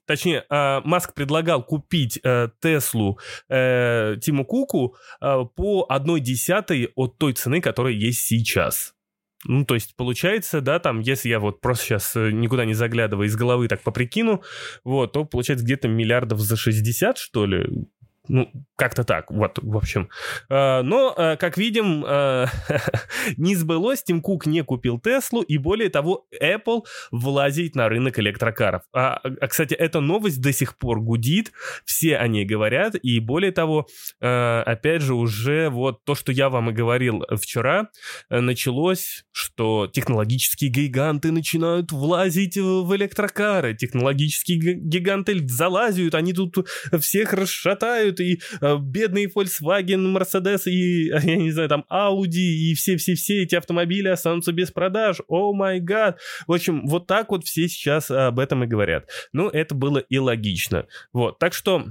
Точнее, 0.04 0.44
Маск 0.50 1.14
предлагал 1.14 1.64
купить 1.64 2.20
Теслу 2.60 3.20
Тиму 3.48 4.44
Куку 4.44 4.96
по 5.20 5.86
одной 5.88 6.20
десятой 6.20 6.90
от 6.96 7.18
той 7.18 7.34
цены, 7.34 7.60
которая 7.60 7.94
есть 7.94 8.26
сейчас. 8.26 8.94
Ну, 9.44 9.64
то 9.64 9.74
есть, 9.74 9.96
получается, 9.96 10.60
да, 10.60 10.78
там, 10.78 11.00
если 11.00 11.28
я 11.28 11.40
вот 11.40 11.60
просто 11.60 11.84
сейчас 11.84 12.14
э, 12.14 12.30
никуда 12.30 12.64
не 12.64 12.74
заглядывая 12.74 13.26
из 13.26 13.34
головы 13.34 13.66
так 13.68 13.82
поприкину, 13.82 14.42
вот, 14.84 15.12
то 15.12 15.24
получается 15.24 15.64
где-то 15.64 15.88
миллиардов 15.88 16.38
за 16.38 16.56
60, 16.56 17.18
что 17.18 17.46
ли, 17.46 17.88
ну, 18.28 18.50
как-то 18.76 19.04
так, 19.04 19.30
вот, 19.30 19.58
в 19.60 19.76
общем. 19.76 20.08
А, 20.48 20.82
но, 20.82 21.14
а, 21.16 21.36
как 21.36 21.58
видим, 21.58 22.04
а, 22.06 22.46
не 23.36 23.56
сбылось, 23.56 24.02
Тим 24.02 24.20
Кук 24.20 24.46
не 24.46 24.62
купил 24.62 25.00
Теслу, 25.00 25.42
и 25.42 25.58
более 25.58 25.88
того, 25.88 26.26
Apple 26.40 26.82
влазит 27.10 27.74
на 27.74 27.88
рынок 27.88 28.18
электрокаров. 28.18 28.82
А, 28.92 29.20
кстати, 29.48 29.74
эта 29.74 30.00
новость 30.00 30.40
до 30.40 30.52
сих 30.52 30.78
пор 30.78 31.00
гудит, 31.00 31.52
все 31.84 32.16
о 32.16 32.28
ней 32.28 32.44
говорят, 32.44 32.94
и 32.94 33.18
более 33.18 33.52
того, 33.52 33.86
опять 34.20 35.02
же, 35.02 35.14
уже 35.14 35.68
вот 35.68 36.04
то, 36.04 36.14
что 36.14 36.32
я 36.32 36.48
вам 36.48 36.70
и 36.70 36.72
говорил 36.72 37.24
вчера, 37.40 37.88
началось, 38.30 39.24
что 39.32 39.88
технологические 39.92 40.70
гиганты 40.70 41.32
начинают 41.32 41.92
влазить 41.92 42.56
в 42.56 42.94
электрокары, 42.96 43.74
технологические 43.74 44.74
гиганты 44.74 45.46
залазят, 45.48 46.14
они 46.14 46.32
тут 46.32 46.66
всех 47.00 47.32
расшатают, 47.32 48.11
работают, 48.12 48.20
и 48.20 48.40
э, 48.60 48.78
бедные 48.78 49.28
Volkswagen, 49.28 50.16
Mercedes, 50.16 50.62
и, 50.66 51.08
я 51.22 51.36
не 51.36 51.50
знаю, 51.50 51.68
там, 51.68 51.84
Audi, 51.90 52.70
и 52.70 52.74
все-все-все 52.74 53.42
эти 53.42 53.54
автомобили 53.54 54.08
останутся 54.08 54.52
без 54.52 54.70
продаж. 54.70 55.20
О 55.28 55.52
май 55.52 55.80
гад. 55.80 56.20
В 56.46 56.52
общем, 56.52 56.86
вот 56.86 57.06
так 57.06 57.30
вот 57.30 57.44
все 57.44 57.68
сейчас 57.68 58.10
об 58.10 58.38
этом 58.38 58.64
и 58.64 58.66
говорят. 58.66 59.08
Ну, 59.32 59.48
это 59.48 59.74
было 59.74 59.98
и 59.98 60.18
логично. 60.18 60.86
Вот, 61.12 61.38
так 61.38 61.54
что 61.54 61.86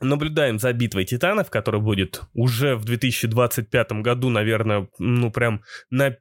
наблюдаем 0.00 0.58
за 0.58 0.74
битвой 0.74 1.06
титанов, 1.06 1.48
которая 1.48 1.80
будет 1.80 2.20
уже 2.34 2.76
в 2.76 2.84
2025 2.84 3.92
году, 4.02 4.28
наверное, 4.28 4.88
ну 4.98 5.30
прям 5.30 5.62
на, 5.88 6.16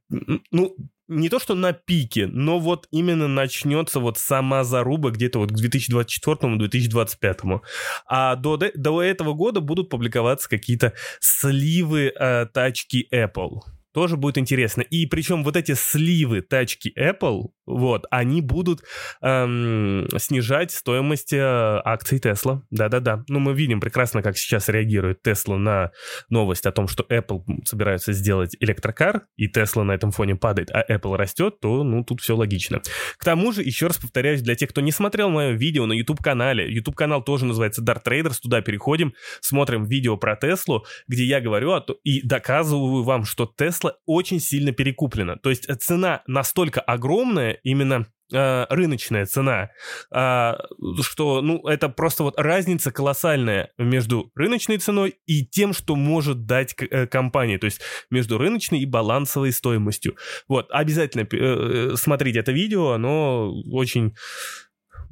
ну 0.51 0.77
не 1.07 1.29
то 1.29 1.39
что 1.39 1.55
на 1.55 1.73
пике, 1.73 2.27
но 2.27 2.59
вот 2.59 2.87
именно 2.91 3.27
начнется 3.27 3.99
вот 3.99 4.17
сама 4.17 4.63
заруба 4.63 5.11
где-то 5.11 5.39
вот 5.39 5.51
к 5.51 5.55
2024-2025. 5.55 7.61
А 8.07 8.35
до, 8.35 8.57
до 8.57 9.01
этого 9.01 9.33
года 9.33 9.61
будут 9.61 9.89
публиковаться 9.89 10.49
какие-то 10.49 10.93
сливы 11.19 12.13
э, 12.17 12.45
тачки 12.53 13.07
Apple 13.13 13.74
тоже 13.95 14.17
будет 14.17 14.37
интересно. 14.37 14.81
И 14.81 15.05
причем 15.05 15.45
вот 15.45 15.55
эти 15.55 15.73
сливы 15.73 16.41
тачки 16.41 16.93
Apple, 16.99 17.51
вот, 17.65 18.05
они 18.11 18.41
будут 18.41 18.81
эм, 19.21 20.05
снижать 20.17 20.71
стоимость 20.71 21.31
э, 21.31 21.39
акций 21.39 22.19
Tesla. 22.19 22.59
Да-да-да. 22.71 23.23
Ну, 23.29 23.39
мы 23.39 23.53
видим 23.53 23.79
прекрасно, 23.79 24.21
как 24.21 24.37
сейчас 24.37 24.67
реагирует 24.67 25.25
Tesla 25.25 25.55
на 25.55 25.91
новость 26.29 26.65
о 26.65 26.73
том, 26.73 26.89
что 26.89 27.05
Apple 27.09 27.43
собирается 27.63 28.11
сделать 28.11 28.57
электрокар, 28.59 29.27
и 29.37 29.49
Tesla 29.49 29.83
на 29.83 29.93
этом 29.93 30.11
фоне 30.11 30.35
падает, 30.35 30.71
а 30.71 30.83
Apple 30.91 31.15
растет, 31.15 31.61
то, 31.61 31.85
ну, 31.85 32.03
тут 32.03 32.19
все 32.19 32.35
логично. 32.35 32.81
К 33.17 33.23
тому 33.23 33.53
же, 33.53 33.63
еще 33.63 33.87
раз 33.87 33.97
повторяюсь, 33.97 34.41
для 34.41 34.55
тех, 34.55 34.71
кто 34.71 34.81
не 34.81 34.91
смотрел 34.91 35.29
мое 35.29 35.51
видео 35.51 35.85
на 35.85 35.93
YouTube-канале, 35.93 36.69
YouTube-канал 36.69 37.23
тоже 37.23 37.45
называется 37.45 37.81
Dart 37.81 38.03
Traders, 38.03 38.39
туда 38.43 38.61
переходим, 38.61 39.13
смотрим 39.39 39.85
видео 39.85 40.17
про 40.17 40.35
Теслу, 40.35 40.85
где 41.07 41.23
я 41.23 41.39
говорю 41.39 41.71
о, 41.71 41.85
и 42.03 42.27
доказываю 42.27 43.03
вам, 43.03 43.23
что 43.23 43.49
Tesla 43.57 43.84
Tesla 43.85 43.93
очень 44.05 44.39
сильно 44.39 44.71
перекуплена. 44.71 45.37
То 45.37 45.49
есть 45.49 45.67
цена 45.81 46.23
настолько 46.27 46.81
огромная, 46.81 47.59
именно 47.63 48.07
э, 48.33 48.65
рыночная 48.69 49.25
цена, 49.25 49.69
э, 50.13 50.53
что, 51.01 51.41
ну, 51.41 51.67
это 51.67 51.89
просто 51.89 52.23
вот 52.23 52.39
разница 52.39 52.91
колоссальная 52.91 53.71
между 53.77 54.31
рыночной 54.35 54.77
ценой 54.77 55.15
и 55.25 55.45
тем, 55.45 55.73
что 55.73 55.95
может 55.95 56.45
дать 56.45 56.75
э, 56.79 57.07
компания, 57.07 57.57
то 57.57 57.65
есть 57.65 57.81
между 58.09 58.37
рыночной 58.37 58.79
и 58.79 58.85
балансовой 58.85 59.51
стоимостью. 59.51 60.15
Вот, 60.47 60.67
обязательно 60.71 61.23
э, 61.23 61.27
э, 61.31 61.95
смотрите 61.95 62.39
это 62.39 62.51
видео, 62.51 62.91
оно 62.91 63.51
очень... 63.71 64.15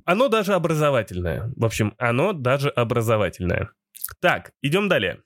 Оно 0.06 0.28
даже 0.28 0.54
образовательное. 0.54 1.54
В 1.56 1.64
общем, 1.64 1.94
оно 1.98 2.34
даже 2.34 2.68
образовательное. 2.68 3.70
Так, 4.20 4.52
идем 4.62 4.90
далее. 4.90 5.22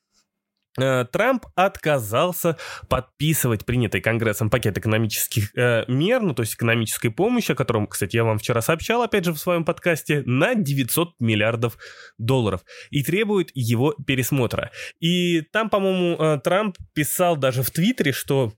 Э, 0.78 1.06
Трамп 1.12 1.46
отказался 1.56 2.58
подписывать 2.88 3.66
принятый 3.66 4.02
Конгрессом 4.02 4.50
пакет 4.50 4.78
экономических 4.78 5.56
э, 5.58 5.86
мер, 5.88 6.22
ну 6.22 6.34
то 6.34 6.42
есть 6.42 6.56
экономической 6.56 7.10
помощи, 7.10 7.52
о 7.52 7.56
котором, 7.56 7.88
кстати, 7.88 8.16
я 8.16 8.24
вам 8.24 8.38
вчера 8.38 8.62
сообщал, 8.62 9.02
опять 9.02 9.26
же, 9.26 9.34
в 9.34 9.38
своем 9.38 9.66
подкасте, 9.66 10.24
на 10.26 10.56
900 10.56 11.16
миллиардов 11.20 11.78
долларов 12.18 12.62
и 12.92 13.04
требует 13.04 13.50
его 13.54 13.94
пересмотра. 13.94 14.72
И 15.00 15.42
там, 15.42 15.70
по-моему, 15.70 16.16
э, 16.18 16.40
Трамп 16.44 16.78
писал 16.94 17.38
даже 17.38 17.64
в 17.64 17.72
Твиттере, 17.72 18.12
что 18.12 18.54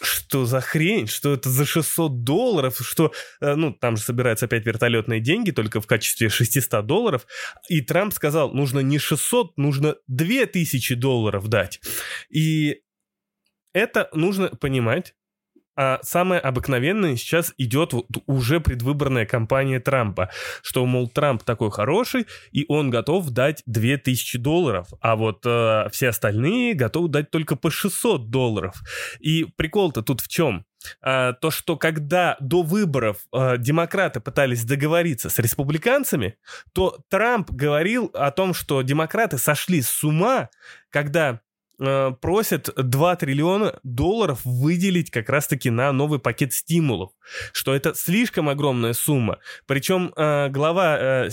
что 0.00 0.44
за 0.44 0.60
хрень, 0.60 1.06
что 1.06 1.34
это 1.34 1.48
за 1.48 1.64
600 1.64 2.22
долларов, 2.24 2.78
что, 2.80 3.12
э, 3.40 3.54
ну, 3.54 3.72
там 3.72 3.96
же 3.96 4.02
собираются 4.02 4.46
опять 4.46 4.66
вертолетные 4.66 5.20
деньги, 5.20 5.50
только 5.50 5.80
в 5.80 5.86
качестве 5.86 6.28
600 6.28 6.86
долларов, 6.86 7.26
и 7.68 7.80
Трамп 7.80 8.12
сказал, 8.12 8.52
нужно 8.52 8.80
не 8.80 8.98
600, 8.98 9.56
нужно 9.56 9.96
2000 10.06 10.94
долларов 10.94 11.48
дать. 11.48 11.80
И 12.30 12.82
это 13.72 14.08
нужно 14.12 14.48
понимать, 14.48 15.14
а 15.80 16.00
самое 16.02 16.40
обыкновенное 16.40 17.14
сейчас 17.14 17.54
идет 17.56 17.92
вот 17.92 18.06
уже 18.26 18.58
предвыборная 18.58 19.26
кампания 19.26 19.78
Трампа, 19.78 20.28
что, 20.60 20.84
мол, 20.84 21.08
Трамп 21.08 21.44
такой 21.44 21.70
хороший, 21.70 22.26
и 22.50 22.64
он 22.68 22.90
готов 22.90 23.30
дать 23.30 23.62
2000 23.66 24.38
долларов, 24.38 24.88
а 25.00 25.14
вот 25.14 25.46
э, 25.46 25.88
все 25.92 26.08
остальные 26.08 26.74
готовы 26.74 27.08
дать 27.08 27.30
только 27.30 27.54
по 27.54 27.70
600 27.70 28.28
долларов. 28.28 28.74
И 29.20 29.46
прикол-то 29.56 30.02
тут 30.02 30.20
в 30.20 30.26
чем? 30.26 30.66
А, 31.00 31.32
то, 31.34 31.52
что 31.52 31.76
когда 31.76 32.36
до 32.40 32.62
выборов 32.62 33.18
а, 33.32 33.56
демократы 33.56 34.18
пытались 34.20 34.64
договориться 34.64 35.30
с 35.30 35.38
республиканцами, 35.38 36.36
то 36.72 36.98
Трамп 37.08 37.50
говорил 37.52 38.10
о 38.14 38.32
том, 38.32 38.52
что 38.52 38.82
демократы 38.82 39.38
сошли 39.38 39.82
с 39.82 40.02
ума, 40.02 40.50
когда 40.90 41.40
просят 41.78 42.70
2 42.76 43.16
триллиона 43.16 43.78
долларов 43.82 44.40
выделить 44.44 45.10
как 45.10 45.28
раз-таки 45.28 45.70
на 45.70 45.92
новый 45.92 46.18
пакет 46.18 46.52
стимулов, 46.52 47.10
что 47.52 47.74
это 47.74 47.94
слишком 47.94 48.48
огромная 48.48 48.92
сумма. 48.92 49.38
Причем 49.66 50.12
э, 50.16 50.48
глава 50.48 50.98
э, 50.98 51.30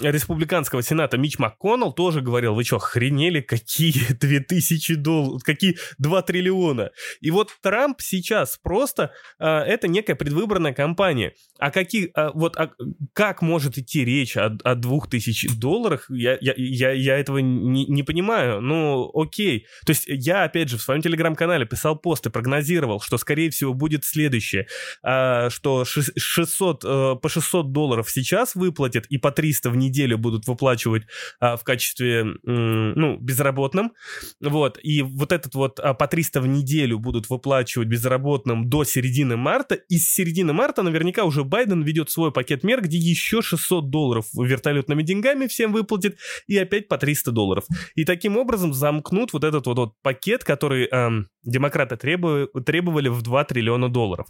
республиканского 0.00 0.82
сената 0.82 1.18
Мич 1.18 1.38
МакКоннелл 1.38 1.92
тоже 1.92 2.20
говорил, 2.20 2.54
вы 2.54 2.64
что, 2.64 2.76
охренели, 2.76 3.40
какие 3.40 4.12
2000 4.20 4.94
долларов, 4.96 5.42
какие 5.42 5.76
2 5.98 6.22
триллиона? 6.22 6.90
И 7.20 7.30
вот 7.30 7.50
Трамп 7.62 8.00
сейчас 8.00 8.58
просто, 8.62 9.12
э, 9.38 9.46
это 9.46 9.88
некая 9.88 10.14
предвыборная 10.14 10.72
кампания. 10.72 11.34
А 11.58 11.70
какие, 11.70 12.10
э, 12.14 12.30
вот 12.34 12.56
а, 12.56 12.70
как 13.12 13.42
может 13.42 13.78
идти 13.78 14.04
речь 14.04 14.36
о, 14.36 14.56
о 14.64 14.74
2000 14.74 15.58
долларах, 15.58 16.06
я, 16.10 16.36
я, 16.40 16.54
я, 16.56 16.92
я 16.92 17.18
этого 17.18 17.38
не, 17.38 17.86
не 17.86 18.02
понимаю. 18.02 18.60
Ну, 18.60 19.10
окей. 19.14 19.66
То 19.84 19.90
есть 19.90 20.04
я, 20.06 20.44
опять 20.44 20.68
же, 20.68 20.78
в 20.78 20.82
своем 20.82 21.02
телеграм-канале 21.02 21.66
писал 21.66 21.96
пост 21.96 22.26
и 22.26 22.30
прогнозировал, 22.30 23.00
что, 23.00 23.18
скорее 23.18 23.50
всего, 23.50 23.74
будет 23.74 24.04
следующее, 24.04 24.66
а, 25.02 25.29
что 25.50 25.84
600, 25.84 26.84
э, 26.84 27.16
по 27.20 27.28
600 27.28 27.72
долларов 27.72 28.10
сейчас 28.10 28.54
выплатят 28.54 29.06
и 29.06 29.18
по 29.18 29.30
300 29.30 29.70
в 29.70 29.76
неделю 29.76 30.18
будут 30.18 30.46
выплачивать 30.46 31.04
а, 31.38 31.56
в 31.56 31.64
качестве, 31.64 32.24
ну, 32.44 33.16
безработным, 33.18 33.92
вот, 34.40 34.78
и 34.82 35.02
вот 35.02 35.32
этот 35.32 35.54
вот 35.54 35.76
по 35.76 36.06
300 36.06 36.40
в 36.40 36.46
неделю 36.46 36.98
будут 36.98 37.28
выплачивать 37.30 37.88
безработным 37.88 38.68
до 38.68 38.84
середины 38.84 39.36
марта, 39.36 39.74
и 39.74 39.98
с 39.98 40.10
середины 40.10 40.52
марта 40.52 40.82
наверняка 40.82 41.24
уже 41.24 41.44
Байден 41.44 41.82
ведет 41.82 42.10
свой 42.10 42.32
пакет 42.32 42.64
мер, 42.64 42.82
где 42.82 42.98
еще 42.98 43.42
600 43.42 43.90
долларов 43.90 44.26
вертолетными 44.34 45.02
деньгами 45.02 45.46
всем 45.46 45.72
выплатит, 45.72 46.18
и 46.46 46.56
опять 46.56 46.88
по 46.88 46.98
300 46.98 47.32
долларов. 47.32 47.64
И 47.94 48.04
таким 48.04 48.36
образом 48.36 48.72
замкнут 48.72 49.32
вот 49.32 49.44
этот 49.44 49.66
вот, 49.66 49.78
вот 49.78 49.94
пакет, 50.02 50.44
который 50.44 50.86
эм, 50.86 51.28
демократы 51.42 51.96
требовали, 51.96 52.48
требовали 52.64 53.08
в 53.08 53.22
2 53.22 53.44
триллиона 53.44 53.88
долларов. 53.88 54.26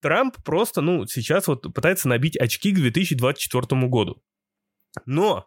Трамп 0.00 0.36
просто, 0.44 0.80
ну, 0.80 1.06
сейчас 1.06 1.46
вот 1.46 1.72
пытается 1.74 2.08
набить 2.08 2.36
очки 2.36 2.72
к 2.72 2.76
2024 2.76 3.88
году. 3.88 4.22
Но 5.06 5.46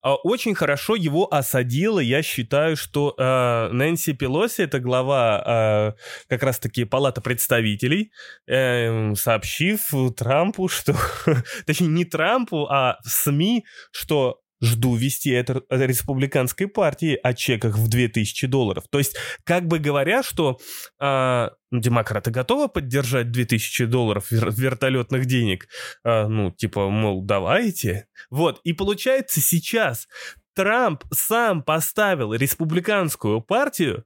а, 0.00 0.14
очень 0.14 0.54
хорошо 0.54 0.94
его 0.94 1.32
осадило, 1.32 1.98
я 1.98 2.22
считаю, 2.22 2.76
что 2.76 3.14
э, 3.18 3.72
Нэнси 3.72 4.12
Пелоси, 4.12 4.62
это 4.62 4.78
глава 4.78 5.94
э, 5.96 6.28
как 6.28 6.42
раз-таки 6.44 6.84
Палаты 6.84 7.20
представителей, 7.20 8.12
э, 8.46 9.14
сообщив 9.16 9.92
Трампу, 10.16 10.68
что... 10.68 10.94
Точнее, 11.66 11.88
не 11.88 12.04
Трампу, 12.04 12.66
а 12.70 12.98
СМИ, 13.04 13.64
что 13.90 14.40
Жду 14.60 14.96
вести 14.96 15.30
это 15.30 15.62
республиканской 15.70 16.66
партии 16.66 17.18
о 17.22 17.32
чеках 17.34 17.76
в 17.76 17.88
2000 17.88 18.46
долларов. 18.46 18.84
То 18.90 18.98
есть, 18.98 19.16
как 19.44 19.66
бы 19.66 19.78
говоря, 19.78 20.22
что 20.22 20.58
э, 21.00 21.48
демократы 21.70 22.30
готовы 22.30 22.68
поддержать 22.68 23.30
2000 23.30 23.84
долларов 23.86 24.32
вер- 24.32 24.52
вертолетных 24.52 25.26
денег, 25.26 25.68
э, 26.04 26.26
ну, 26.26 26.50
типа, 26.50 26.88
мол, 26.88 27.22
давайте. 27.22 28.06
Вот, 28.30 28.60
и 28.64 28.72
получается 28.72 29.40
сейчас 29.40 30.08
Трамп 30.54 31.04
сам 31.12 31.62
поставил 31.62 32.34
республиканскую 32.34 33.40
партию 33.40 34.04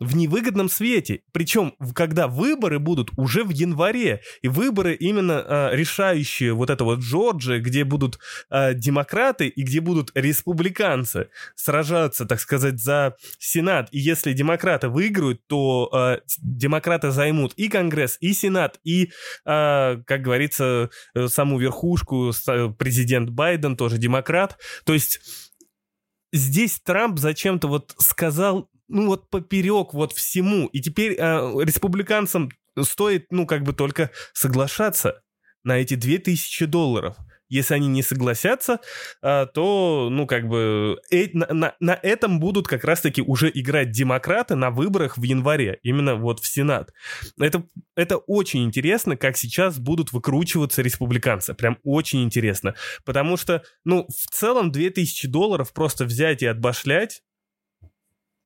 в 0.00 0.16
невыгодном 0.16 0.68
свете. 0.68 1.22
Причем, 1.32 1.74
когда 1.94 2.26
выборы 2.26 2.78
будут 2.78 3.10
уже 3.16 3.44
в 3.44 3.50
январе. 3.50 4.20
И 4.42 4.48
выборы 4.48 4.94
именно 4.94 5.44
э, 5.46 5.76
решающие 5.76 6.52
вот 6.52 6.70
это 6.70 6.84
вот 6.84 7.00
Джорджия, 7.00 7.60
где 7.60 7.84
будут 7.84 8.18
э, 8.50 8.74
демократы 8.74 9.48
и 9.48 9.62
где 9.62 9.80
будут 9.80 10.10
республиканцы 10.14 11.28
сражаться, 11.54 12.26
так 12.26 12.40
сказать, 12.40 12.80
за 12.80 13.16
Сенат. 13.38 13.88
И 13.92 13.98
если 13.98 14.32
демократы 14.32 14.88
выиграют, 14.88 15.46
то 15.46 15.90
э, 15.92 16.20
демократы 16.42 17.10
займут 17.10 17.54
и 17.54 17.68
Конгресс, 17.68 18.16
и 18.20 18.32
Сенат, 18.32 18.80
и, 18.84 19.04
э, 19.04 19.08
как 19.44 20.22
говорится, 20.22 20.90
э, 21.14 21.28
саму 21.28 21.58
верхушку, 21.58 22.32
президент 22.78 23.30
Байден 23.30 23.76
тоже 23.76 23.98
демократ. 23.98 24.58
То 24.84 24.92
есть 24.92 25.20
здесь 26.32 26.80
Трамп 26.80 27.18
зачем-то 27.18 27.68
вот 27.68 27.94
сказал 27.98 28.68
ну 28.88 29.06
вот 29.06 29.30
поперек 29.30 29.94
вот 29.94 30.12
всему. 30.12 30.66
И 30.68 30.80
теперь 30.80 31.12
э, 31.12 31.22
республиканцам 31.62 32.50
стоит, 32.82 33.26
ну 33.30 33.46
как 33.46 33.62
бы 33.62 33.72
только 33.72 34.10
соглашаться 34.32 35.22
на 35.64 35.78
эти 35.78 35.94
2000 35.94 36.66
долларов. 36.66 37.16
если 37.50 37.74
они 37.74 37.86
не 37.88 38.02
согласятся, 38.02 38.80
а, 39.22 39.46
то, 39.46 40.08
ну, 40.10 40.26
как 40.26 40.48
бы, 40.48 40.98
э, 41.10 41.28
на, 41.34 41.46
на, 41.52 41.74
на 41.78 42.00
этом 42.02 42.40
будут 42.40 42.66
как 42.66 42.84
раз-таки 42.84 43.22
уже 43.22 43.50
играть 43.52 43.90
демократы 43.90 44.56
на 44.56 44.70
выборах 44.70 45.18
в 45.18 45.22
январе, 45.22 45.78
именно 45.82 46.16
вот 46.16 46.40
в 46.40 46.46
Сенат. 46.46 46.92
Это, 47.38 47.64
это 47.94 48.16
очень 48.16 48.64
интересно, 48.64 49.16
как 49.16 49.36
сейчас 49.36 49.78
будут 49.78 50.12
выкручиваться 50.12 50.82
республиканцы. 50.82 51.54
Прям 51.54 51.78
очень 51.84 52.24
интересно. 52.24 52.74
Потому 53.04 53.36
что, 53.36 53.62
ну, 53.84 54.08
в 54.08 54.34
целом 54.34 54.72
2000 54.72 55.28
долларов 55.28 55.72
просто 55.72 56.06
взять 56.06 56.42
и 56.42 56.46
отбашлять, 56.46 57.22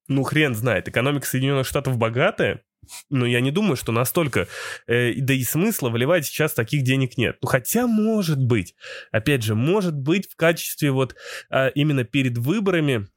ну, 0.09 0.23
хрен 0.23 0.55
знает. 0.55 0.89
Экономика 0.89 1.27
Соединенных 1.27 1.67
Штатов 1.67 1.99
богатая, 1.99 2.63
но 3.11 3.27
я 3.27 3.41
не 3.41 3.51
думаю, 3.51 3.77
что 3.77 3.93
настолько, 3.93 4.49
э, 4.87 5.15
да 5.15 5.35
и 5.35 5.43
смысла 5.43 5.91
выливать 5.91 6.27
сейчас 6.27 6.55
таких 6.55 6.83
денег 6.83 7.17
нет. 7.17 7.37
Ну 7.43 7.49
хотя 7.49 7.87
может 7.87 8.43
быть, 8.43 8.75
опять 9.13 9.43
же, 9.43 9.55
может 9.55 9.95
быть 9.95 10.31
в 10.31 10.37
качестве 10.37 10.91
вот 10.91 11.15
э, 11.51 11.71
именно 11.75 12.05
перед 12.05 12.39
выборами 12.39 13.09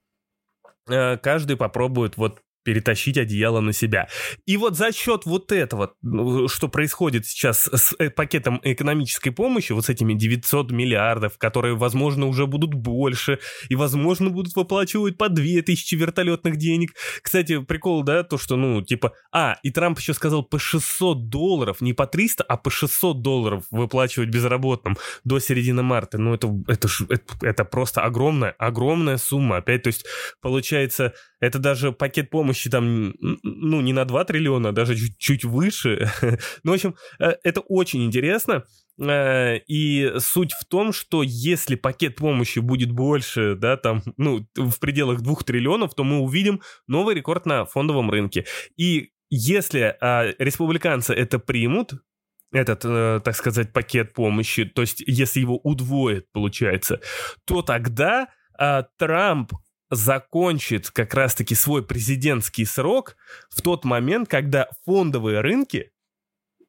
э, 0.89 1.17
каждый 1.17 1.57
попробует 1.57 2.17
вот 2.17 2.41
перетащить 2.63 3.17
одеяло 3.17 3.61
на 3.61 3.73
себя. 3.73 4.07
И 4.45 4.57
вот 4.57 4.77
за 4.77 4.91
счет 4.91 5.25
вот 5.25 5.51
этого, 5.51 5.93
ну, 6.01 6.47
что 6.47 6.67
происходит 6.67 7.25
сейчас 7.25 7.67
с 7.67 7.93
э, 7.99 8.09
пакетом 8.09 8.59
экономической 8.63 9.31
помощи, 9.31 9.71
вот 9.71 9.85
с 9.85 9.89
этими 9.89 10.13
900 10.13 10.71
миллиардов, 10.71 11.37
которые, 11.37 11.75
возможно, 11.75 12.27
уже 12.27 12.45
будут 12.47 12.73
больше, 12.73 13.39
и, 13.69 13.75
возможно, 13.75 14.29
будут 14.29 14.55
выплачивать 14.55 15.17
по 15.17 15.29
2000 15.29 15.95
вертолетных 15.95 16.57
денег. 16.57 16.93
Кстати, 17.21 17.61
прикол, 17.61 18.03
да, 18.03 18.23
то, 18.23 18.37
что, 18.37 18.55
ну, 18.55 18.81
типа, 18.81 19.13
а, 19.31 19.57
и 19.63 19.71
Трамп 19.71 19.99
еще 19.99 20.13
сказал 20.13 20.43
по 20.43 20.59
600 20.59 21.29
долларов, 21.29 21.81
не 21.81 21.93
по 21.93 22.05
300, 22.07 22.43
а 22.43 22.57
по 22.57 22.69
600 22.69 23.21
долларов 23.21 23.65
выплачивать 23.71 24.29
безработным 24.29 24.97
до 25.23 25.39
середины 25.39 25.83
марта. 25.83 26.17
Ну, 26.17 26.33
это, 26.33 26.53
это, 26.67 26.87
это, 27.09 27.45
это 27.45 27.65
просто 27.65 28.01
огромная, 28.01 28.55
огромная 28.57 29.17
сумма. 29.17 29.57
Опять, 29.57 29.83
то 29.83 29.87
есть, 29.87 30.05
получается, 30.41 31.13
это 31.39 31.59
даже 31.59 31.91
пакет 31.91 32.29
помощи 32.29 32.50
там, 32.69 33.13
ну, 33.19 33.81
не 33.81 33.93
на 33.93 34.05
2 34.05 34.25
триллиона, 34.25 34.69
а 34.69 34.71
даже 34.71 34.95
чуть, 34.95 35.17
чуть 35.17 35.45
выше. 35.45 36.09
ну, 36.63 36.71
в 36.71 36.75
общем, 36.75 36.95
э, 37.19 37.33
это 37.43 37.61
очень 37.61 38.05
интересно. 38.05 38.65
Э, 38.99 39.57
и 39.67 40.13
суть 40.19 40.53
в 40.53 40.65
том, 40.65 40.93
что 40.93 41.23
если 41.23 41.75
пакет 41.75 42.15
помощи 42.15 42.59
будет 42.59 42.91
больше, 42.91 43.55
да, 43.55 43.77
там, 43.77 44.03
ну, 44.17 44.47
в 44.55 44.79
пределах 44.79 45.21
2 45.21 45.35
триллионов, 45.45 45.93
то 45.95 46.03
мы 46.03 46.19
увидим 46.19 46.61
новый 46.87 47.15
рекорд 47.15 47.45
на 47.45 47.65
фондовом 47.65 48.11
рынке. 48.11 48.45
И 48.77 49.11
если 49.29 49.95
а, 50.01 50.33
республиканцы 50.39 51.13
это 51.13 51.39
примут, 51.39 51.93
этот, 52.51 52.81
э, 52.83 53.21
так 53.23 53.35
сказать, 53.35 53.71
пакет 53.71 54.13
помощи, 54.13 54.65
то 54.65 54.81
есть 54.81 55.01
если 55.07 55.39
его 55.39 55.57
удвоит, 55.57 56.29
получается, 56.33 56.99
то 57.45 57.61
тогда 57.61 58.27
а, 58.57 58.83
Трамп 58.97 59.53
закончит 59.91 60.89
как 60.89 61.13
раз-таки 61.13 61.53
свой 61.53 61.85
президентский 61.85 62.65
срок 62.65 63.17
в 63.49 63.61
тот 63.61 63.83
момент, 63.83 64.29
когда 64.29 64.69
фондовые 64.85 65.41
рынки 65.41 65.91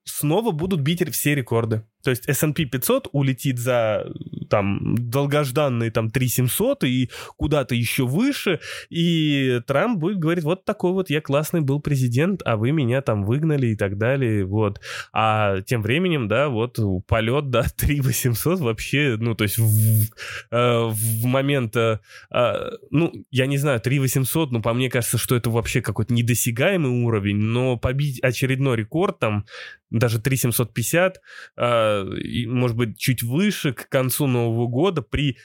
снова 0.05 0.51
будут 0.51 0.81
бить 0.81 1.09
все 1.13 1.35
рекорды. 1.35 1.87
То 2.03 2.11
есть 2.11 2.29
S&P 2.29 2.65
500 2.65 3.09
улетит 3.13 3.59
за 3.59 4.07
там 4.51 4.95
долгожданные 4.97 5.91
там 5.91 6.11
3700 6.11 6.85
и 6.85 7.11
куда-то 7.37 7.75
еще 7.75 8.07
выше, 8.07 8.61
и 8.91 9.61
Трамп 9.67 9.99
будет 9.99 10.19
говорить, 10.19 10.45
вот 10.45 10.65
такой 10.65 10.93
вот 10.93 11.11
я 11.11 11.21
классный 11.21 11.61
был 11.61 11.81
президент, 11.81 12.43
а 12.45 12.57
вы 12.57 12.73
меня 12.73 13.01
там 13.01 13.25
выгнали 13.25 13.69
и 13.69 13.77
так 13.77 13.99
далее, 13.99 14.45
вот. 14.45 14.81
А 15.13 15.63
тем 15.63 15.83
временем, 15.83 16.29
да, 16.29 16.49
вот 16.49 16.79
полет, 17.07 17.51
да, 17.51 17.63
3800 17.77 18.61
вообще, 18.61 19.17
ну, 19.19 19.35
то 19.35 19.45
есть 19.45 19.59
в, 19.59 20.15
э, 20.51 20.85
в 20.91 21.25
момент, 21.25 21.77
э, 21.77 22.01
э, 22.31 22.71
ну, 22.91 23.13
я 23.31 23.47
не 23.47 23.57
знаю, 23.59 23.81
3800, 23.81 24.53
ну, 24.53 24.61
по 24.63 24.75
мне 24.75 24.91
кажется, 24.91 25.19
что 25.19 25.35
это 25.35 25.51
вообще 25.51 25.81
какой-то 25.81 26.13
недосягаемый 26.13 27.05
уровень, 27.05 27.37
но 27.37 27.77
побить 27.77 28.21
очередной 28.21 28.77
рекорд 28.77 29.19
там, 29.19 29.47
даже 29.93 30.21
3750, 30.21 31.21
может 31.57 32.77
быть, 32.77 32.99
чуть 32.99 33.23
выше 33.23 33.73
к 33.73 33.89
концу 33.89 34.27
Нового 34.27 34.67
года 34.67 35.03
при 35.03 35.37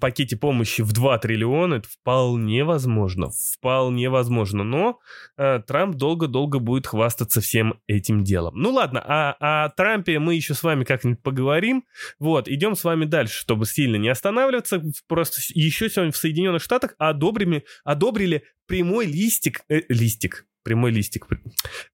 пакете 0.00 0.36
помощи 0.36 0.82
в 0.82 0.92
2 0.92 1.18
триллиона, 1.18 1.74
это 1.74 1.88
вполне 1.88 2.64
возможно, 2.64 3.30
вполне 3.30 4.08
возможно, 4.10 4.64
но 4.64 4.98
э, 5.36 5.60
Трамп 5.66 5.96
долго-долго 5.96 6.58
будет 6.58 6.86
хвастаться 6.86 7.40
всем 7.40 7.80
этим 7.86 8.24
делом. 8.24 8.54
Ну 8.56 8.72
ладно, 8.72 9.02
а 9.06 9.64
о 9.64 9.68
Трампе 9.70 10.18
мы 10.18 10.34
еще 10.34 10.54
с 10.54 10.62
вами 10.62 10.84
как-нибудь 10.84 11.22
поговорим, 11.22 11.84
вот, 12.18 12.48
идем 12.48 12.74
с 12.74 12.84
вами 12.84 13.04
дальше, 13.04 13.38
чтобы 13.38 13.66
сильно 13.66 13.96
не 13.96 14.08
останавливаться, 14.08 14.82
просто 15.06 15.40
еще 15.54 15.88
сегодня 15.90 16.12
в 16.12 16.16
Соединенных 16.16 16.62
Штатах 16.62 16.94
одобрили, 16.98 17.64
одобрили 17.84 18.44
прямой 18.66 19.06
листик, 19.06 19.62
э, 19.68 19.82
листик, 19.88 20.46
прямой 20.66 20.90
листик, 20.90 21.28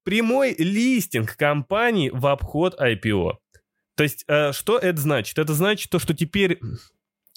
прямой 0.03 0.55
листинг 0.57 1.37
компании 1.37 2.09
в 2.09 2.25
обход 2.25 2.73
IPO. 2.81 3.33
То 3.95 4.03
есть, 4.03 4.25
э, 4.27 4.51
что 4.51 4.79
это 4.79 4.99
значит? 4.99 5.37
Это 5.37 5.53
значит 5.53 5.91
то, 5.91 5.99
что 5.99 6.15
теперь 6.15 6.59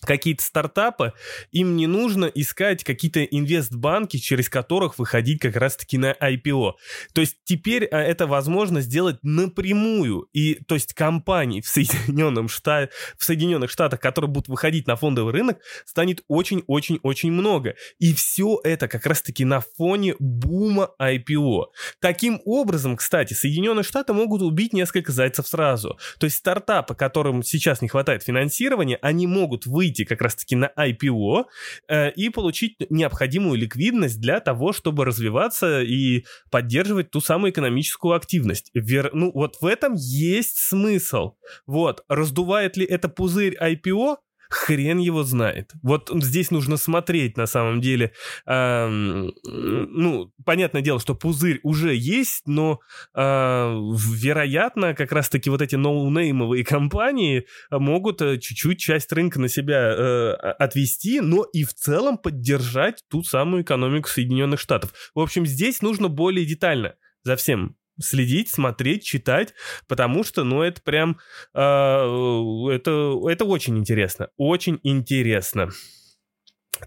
какие-то 0.04 0.42
стартапы, 0.42 1.12
им 1.52 1.76
не 1.76 1.86
нужно 1.86 2.26
искать 2.26 2.84
какие-то 2.84 3.24
инвестбанки, 3.24 4.18
через 4.18 4.48
которых 4.48 4.98
выходить 4.98 5.40
как 5.40 5.56
раз-таки 5.56 5.98
на 5.98 6.12
IPO. 6.12 6.72
То 7.12 7.20
есть 7.20 7.36
теперь 7.44 7.86
а, 7.86 8.02
это 8.02 8.26
возможно 8.26 8.80
сделать 8.80 9.18
напрямую. 9.22 10.28
И 10.32 10.54
то 10.66 10.74
есть 10.74 10.92
компаний 10.94 11.60
в, 11.62 11.68
Соединенном 11.68 12.48
Штат, 12.48 12.92
в 13.18 13.24
Соединенных 13.24 13.70
Штатах, 13.70 14.00
которые 14.00 14.30
будут 14.30 14.48
выходить 14.48 14.86
на 14.86 14.96
фондовый 14.96 15.32
рынок, 15.32 15.58
станет 15.84 16.22
очень-очень-очень 16.28 17.32
много. 17.32 17.74
И 17.98 18.14
все 18.14 18.60
это 18.64 18.88
как 18.88 19.06
раз-таки 19.06 19.44
на 19.44 19.60
фоне 19.60 20.14
бума 20.18 20.90
IPO. 21.00 21.64
Таким 22.00 22.40
образом, 22.44 22.96
кстати, 22.96 23.34
Соединенные 23.34 23.82
Штаты 23.82 24.12
могут 24.12 24.42
убить 24.42 24.72
несколько 24.72 25.12
зайцев 25.12 25.46
сразу. 25.48 25.98
То 26.18 26.24
есть 26.24 26.36
стартапы, 26.36 26.94
которым 26.94 27.42
сейчас 27.42 27.80
не 27.80 27.88
хватает 27.88 28.22
финансирования, 28.22 28.98
они 29.00 29.26
могут 29.26 29.66
выйти 29.66 29.85
выйти 29.86 30.04
как 30.04 30.20
раз-таки 30.22 30.56
на 30.56 30.70
IPO 30.76 31.44
э, 31.88 32.10
и 32.12 32.28
получить 32.30 32.76
необходимую 32.90 33.58
ликвидность 33.58 34.20
для 34.20 34.40
того, 34.40 34.72
чтобы 34.72 35.04
развиваться 35.04 35.82
и 35.82 36.24
поддерживать 36.50 37.10
ту 37.10 37.20
самую 37.20 37.52
экономическую 37.52 38.14
активность. 38.14 38.70
Вер... 38.74 39.10
Ну, 39.12 39.30
вот 39.32 39.56
в 39.60 39.66
этом 39.66 39.94
есть 39.94 40.58
смысл. 40.58 41.34
Вот, 41.66 42.04
раздувает 42.08 42.76
ли 42.76 42.84
это 42.84 43.08
пузырь 43.08 43.56
IPO? 43.60 44.16
Хрен 44.48 44.98
его 44.98 45.22
знает. 45.22 45.72
Вот 45.82 46.10
здесь 46.22 46.50
нужно 46.50 46.76
смотреть 46.76 47.36
на 47.36 47.46
самом 47.46 47.80
деле. 47.80 48.12
Эм, 48.46 49.32
ну, 49.44 50.32
понятное 50.44 50.82
дело, 50.82 51.00
что 51.00 51.14
пузырь 51.14 51.60
уже 51.62 51.94
есть, 51.94 52.42
но 52.46 52.80
э, 53.14 53.20
вероятно, 53.20 54.94
как 54.94 55.12
раз-таки 55.12 55.50
вот 55.50 55.62
эти 55.62 55.76
ноунеймовые 55.76 56.64
компании 56.64 57.46
могут 57.70 58.22
э, 58.22 58.38
чуть-чуть 58.38 58.78
часть 58.78 59.12
рынка 59.12 59.40
на 59.40 59.48
себя 59.48 59.94
э, 59.96 60.32
отвести, 60.32 61.20
но 61.20 61.44
и 61.44 61.64
в 61.64 61.74
целом 61.74 62.18
поддержать 62.18 63.04
ту 63.08 63.22
самую 63.22 63.62
экономику 63.62 64.08
Соединенных 64.08 64.60
Штатов. 64.60 64.92
В 65.14 65.20
общем, 65.20 65.46
здесь 65.46 65.82
нужно 65.82 66.08
более 66.08 66.46
детально 66.46 66.94
за 67.22 67.36
всем 67.36 67.76
следить, 68.00 68.50
смотреть, 68.50 69.04
читать, 69.04 69.54
потому 69.88 70.24
что, 70.24 70.44
ну, 70.44 70.62
это 70.62 70.82
прям, 70.82 71.18
э, 71.54 71.60
это, 71.60 73.18
это 73.28 73.44
очень 73.44 73.78
интересно, 73.78 74.28
очень 74.36 74.80
интересно. 74.82 75.70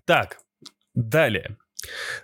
Так, 0.05 0.37
далее. 0.93 1.57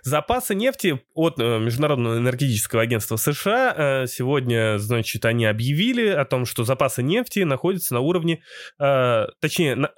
Запасы 0.02 0.54
нефти 0.54 1.00
от 1.14 1.40
э, 1.40 1.58
Международного 1.58 2.18
энергетического 2.18 2.82
агентства 2.82 3.16
США 3.16 3.74
э, 3.76 4.06
сегодня, 4.06 4.78
значит, 4.78 5.24
они 5.24 5.46
объявили 5.46 6.08
о 6.08 6.24
том, 6.24 6.44
что 6.44 6.64
запасы 6.64 7.02
нефти 7.02 7.40
находятся 7.40 7.94
на 7.94 8.00
уровне, 8.00 8.42
э, 8.78 9.26
точнее, 9.40 9.90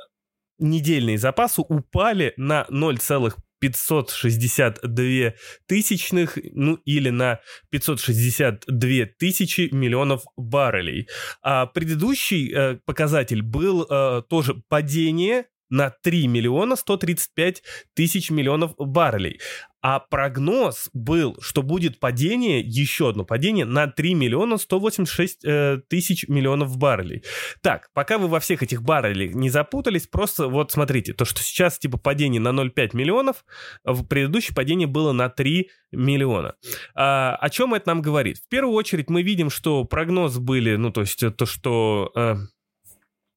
недельные 0.59 1.19
запасы 1.19 1.63
упали 1.63 2.35
на 2.37 2.67
0,5 2.71 3.35
562 3.61 5.35
тысячных, 5.67 6.39
ну 6.53 6.75
или 6.85 7.11
на 7.11 7.41
562 7.71 9.07
тысячи 9.19 9.69
миллионов 9.73 10.23
баррелей. 10.37 11.09
А 11.43 11.67
предыдущий 11.67 12.53
э, 12.53 12.79
показатель 12.85 13.43
был 13.43 13.87
э, 13.89 14.23
тоже 14.29 14.63
падение 14.69 15.47
на 15.71 15.91
3 15.91 16.29
миллиона 16.29 16.77
135 16.77 17.63
тысяч 17.95 18.31
миллионов 18.31 18.75
баррелей. 18.79 19.41
А 19.81 20.01
прогноз 20.01 20.91
был, 20.93 21.37
что 21.41 21.63
будет 21.63 22.01
падение, 22.01 22.61
еще 22.61 23.11
одно 23.11 23.25
падение, 23.25 23.65
на 23.65 23.87
3 23.87 24.15
миллиона 24.15 24.57
186 24.57 25.45
э, 25.45 25.81
тысяч 25.89 26.27
миллионов 26.29 26.77
баррелей. 26.77 27.23
Так, 27.63 27.89
пока 27.95 28.19
вы 28.19 28.27
во 28.27 28.41
всех 28.41 28.63
этих 28.63 28.83
баррелях 28.83 29.35
не 29.35 29.51
запутались, 29.51 30.09
просто 30.09 30.49
вот 30.49 30.73
смотрите, 30.73 31.13
то, 31.13 31.25
что 31.25 31.43
сейчас 31.43 31.79
типа 31.79 31.97
падение 31.97 32.41
на 32.41 32.49
0,5 32.49 32.91
миллионов, 32.95 33.45
в 33.85 34.05
предыдущее 34.05 34.55
падение 34.55 34.89
было 34.89 35.13
на 35.13 35.29
3 35.29 35.71
миллиона. 35.93 36.55
А, 36.95 37.37
о 37.37 37.49
чем 37.49 37.75
это 37.75 37.89
нам 37.89 38.03
говорит? 38.03 38.39
В 38.39 38.49
первую 38.49 38.75
очередь 38.75 39.09
мы 39.09 39.23
видим, 39.23 39.49
что 39.49 39.85
прогнозы 39.85 40.41
были, 40.41 40.75
ну 40.77 40.91
то 40.91 41.03
есть 41.03 41.23
то, 41.37 41.47
что... 41.47 42.11
Э, 42.17 42.35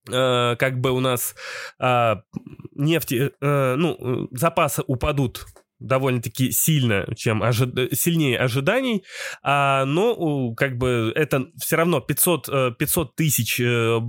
э, 0.09 0.55
как 0.57 0.79
бы 0.79 0.91
у 0.91 0.99
нас 0.99 1.35
э, 1.79 2.15
нефти, 2.73 3.31
э, 3.39 3.75
ну, 3.75 4.27
запасы 4.31 4.83
упадут 4.87 5.45
довольно-таки 5.81 6.51
сильно, 6.51 7.05
чем 7.15 7.41
ожи... 7.43 7.89
сильнее 7.93 8.37
ожиданий, 8.37 9.03
а, 9.43 9.85
но 9.85 10.53
как 10.53 10.77
бы 10.77 11.11
это 11.15 11.47
все 11.57 11.75
равно 11.75 11.99
500, 11.99 12.77
500 12.77 13.07
э, 13.07 13.11
тысяч 13.15 13.59
э, 13.59 13.99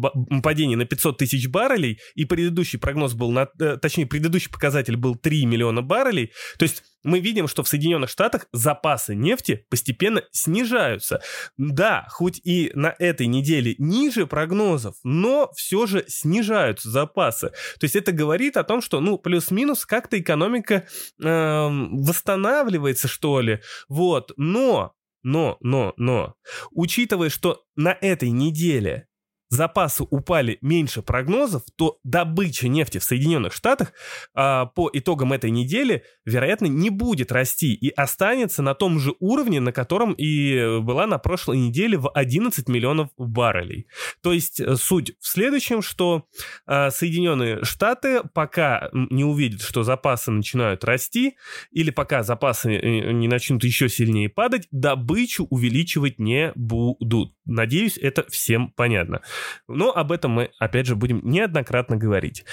падений 0.42 0.76
на 0.76 0.84
500 0.84 1.18
тысяч 1.18 1.48
баррелей, 1.48 1.98
и 2.14 2.24
предыдущий 2.24 2.78
прогноз 2.78 3.14
был, 3.14 3.30
на, 3.30 3.48
э, 3.60 3.76
точнее, 3.76 4.06
предыдущий 4.06 4.50
показатель 4.50 4.96
был 4.96 5.16
3 5.16 5.46
миллиона 5.46 5.82
баррелей, 5.82 6.32
то 6.58 6.64
есть 6.64 6.82
мы 7.04 7.20
видим, 7.20 7.48
что 7.48 7.62
в 7.62 7.68
Соединенных 7.68 8.10
Штатах 8.10 8.46
запасы 8.52 9.14
нефти 9.14 9.66
постепенно 9.70 10.22
снижаются. 10.30 11.20
Да, 11.56 12.06
хоть 12.10 12.40
и 12.44 12.70
на 12.74 12.94
этой 12.98 13.26
неделе 13.26 13.74
ниже 13.78 14.26
прогнозов, 14.26 14.96
но 15.02 15.50
все 15.56 15.86
же 15.86 16.04
снижаются 16.08 16.90
запасы. 16.90 17.48
То 17.78 17.84
есть 17.84 17.96
это 17.96 18.12
говорит 18.12 18.56
о 18.56 18.64
том, 18.64 18.80
что, 18.80 19.00
ну, 19.00 19.18
плюс-минус 19.18 19.86
как-то 19.86 20.18
экономика 20.18 20.86
э, 21.22 21.68
восстанавливается, 21.68 23.08
что 23.08 23.40
ли. 23.40 23.60
Вот, 23.88 24.32
но 24.36 24.94
но, 25.22 25.56
но, 25.60 25.94
но, 25.96 26.34
учитывая, 26.72 27.28
что 27.28 27.62
на 27.76 27.96
этой 28.00 28.30
неделе 28.30 29.06
запасы 29.52 30.04
упали 30.08 30.56
меньше 30.62 31.02
прогнозов, 31.02 31.62
то 31.76 31.98
добыча 32.04 32.68
нефти 32.68 32.96
в 32.98 33.04
Соединенных 33.04 33.52
Штатах 33.52 33.92
а, 34.34 34.66
по 34.66 34.88
итогам 34.92 35.34
этой 35.34 35.50
недели, 35.50 36.04
вероятно, 36.24 36.66
не 36.66 36.88
будет 36.88 37.30
расти 37.30 37.74
и 37.74 37.90
останется 37.90 38.62
на 38.62 38.74
том 38.74 38.98
же 38.98 39.14
уровне, 39.20 39.60
на 39.60 39.70
котором 39.70 40.14
и 40.14 40.80
была 40.80 41.06
на 41.06 41.18
прошлой 41.18 41.58
неделе 41.58 41.98
в 41.98 42.08
11 42.08 42.66
миллионов 42.68 43.10
баррелей. 43.18 43.88
То 44.22 44.32
есть 44.32 44.58
э, 44.58 44.76
суть 44.76 45.12
в 45.20 45.26
следующем, 45.26 45.82
что 45.82 46.26
а, 46.64 46.90
Соединенные 46.90 47.62
Штаты 47.62 48.22
пока 48.32 48.88
не 48.92 49.24
увидят, 49.24 49.60
что 49.60 49.82
запасы 49.82 50.30
начинают 50.30 50.82
расти, 50.82 51.36
или 51.70 51.90
пока 51.90 52.22
запасы 52.22 52.72
э, 52.72 53.12
не 53.12 53.28
начнут 53.28 53.62
еще 53.64 53.90
сильнее 53.90 54.30
падать, 54.30 54.66
добычу 54.70 55.46
увеличивать 55.50 56.18
не 56.18 56.52
будут. 56.54 57.34
Надеюсь, 57.44 57.98
это 57.98 58.28
всем 58.28 58.70
понятно. 58.70 59.22
Но 59.68 59.90
об 59.90 60.12
этом 60.12 60.32
мы, 60.32 60.50
опять 60.58 60.86
же, 60.86 60.96
будем 60.96 61.20
неоднократно 61.24 61.96
говорить. 61.96 62.44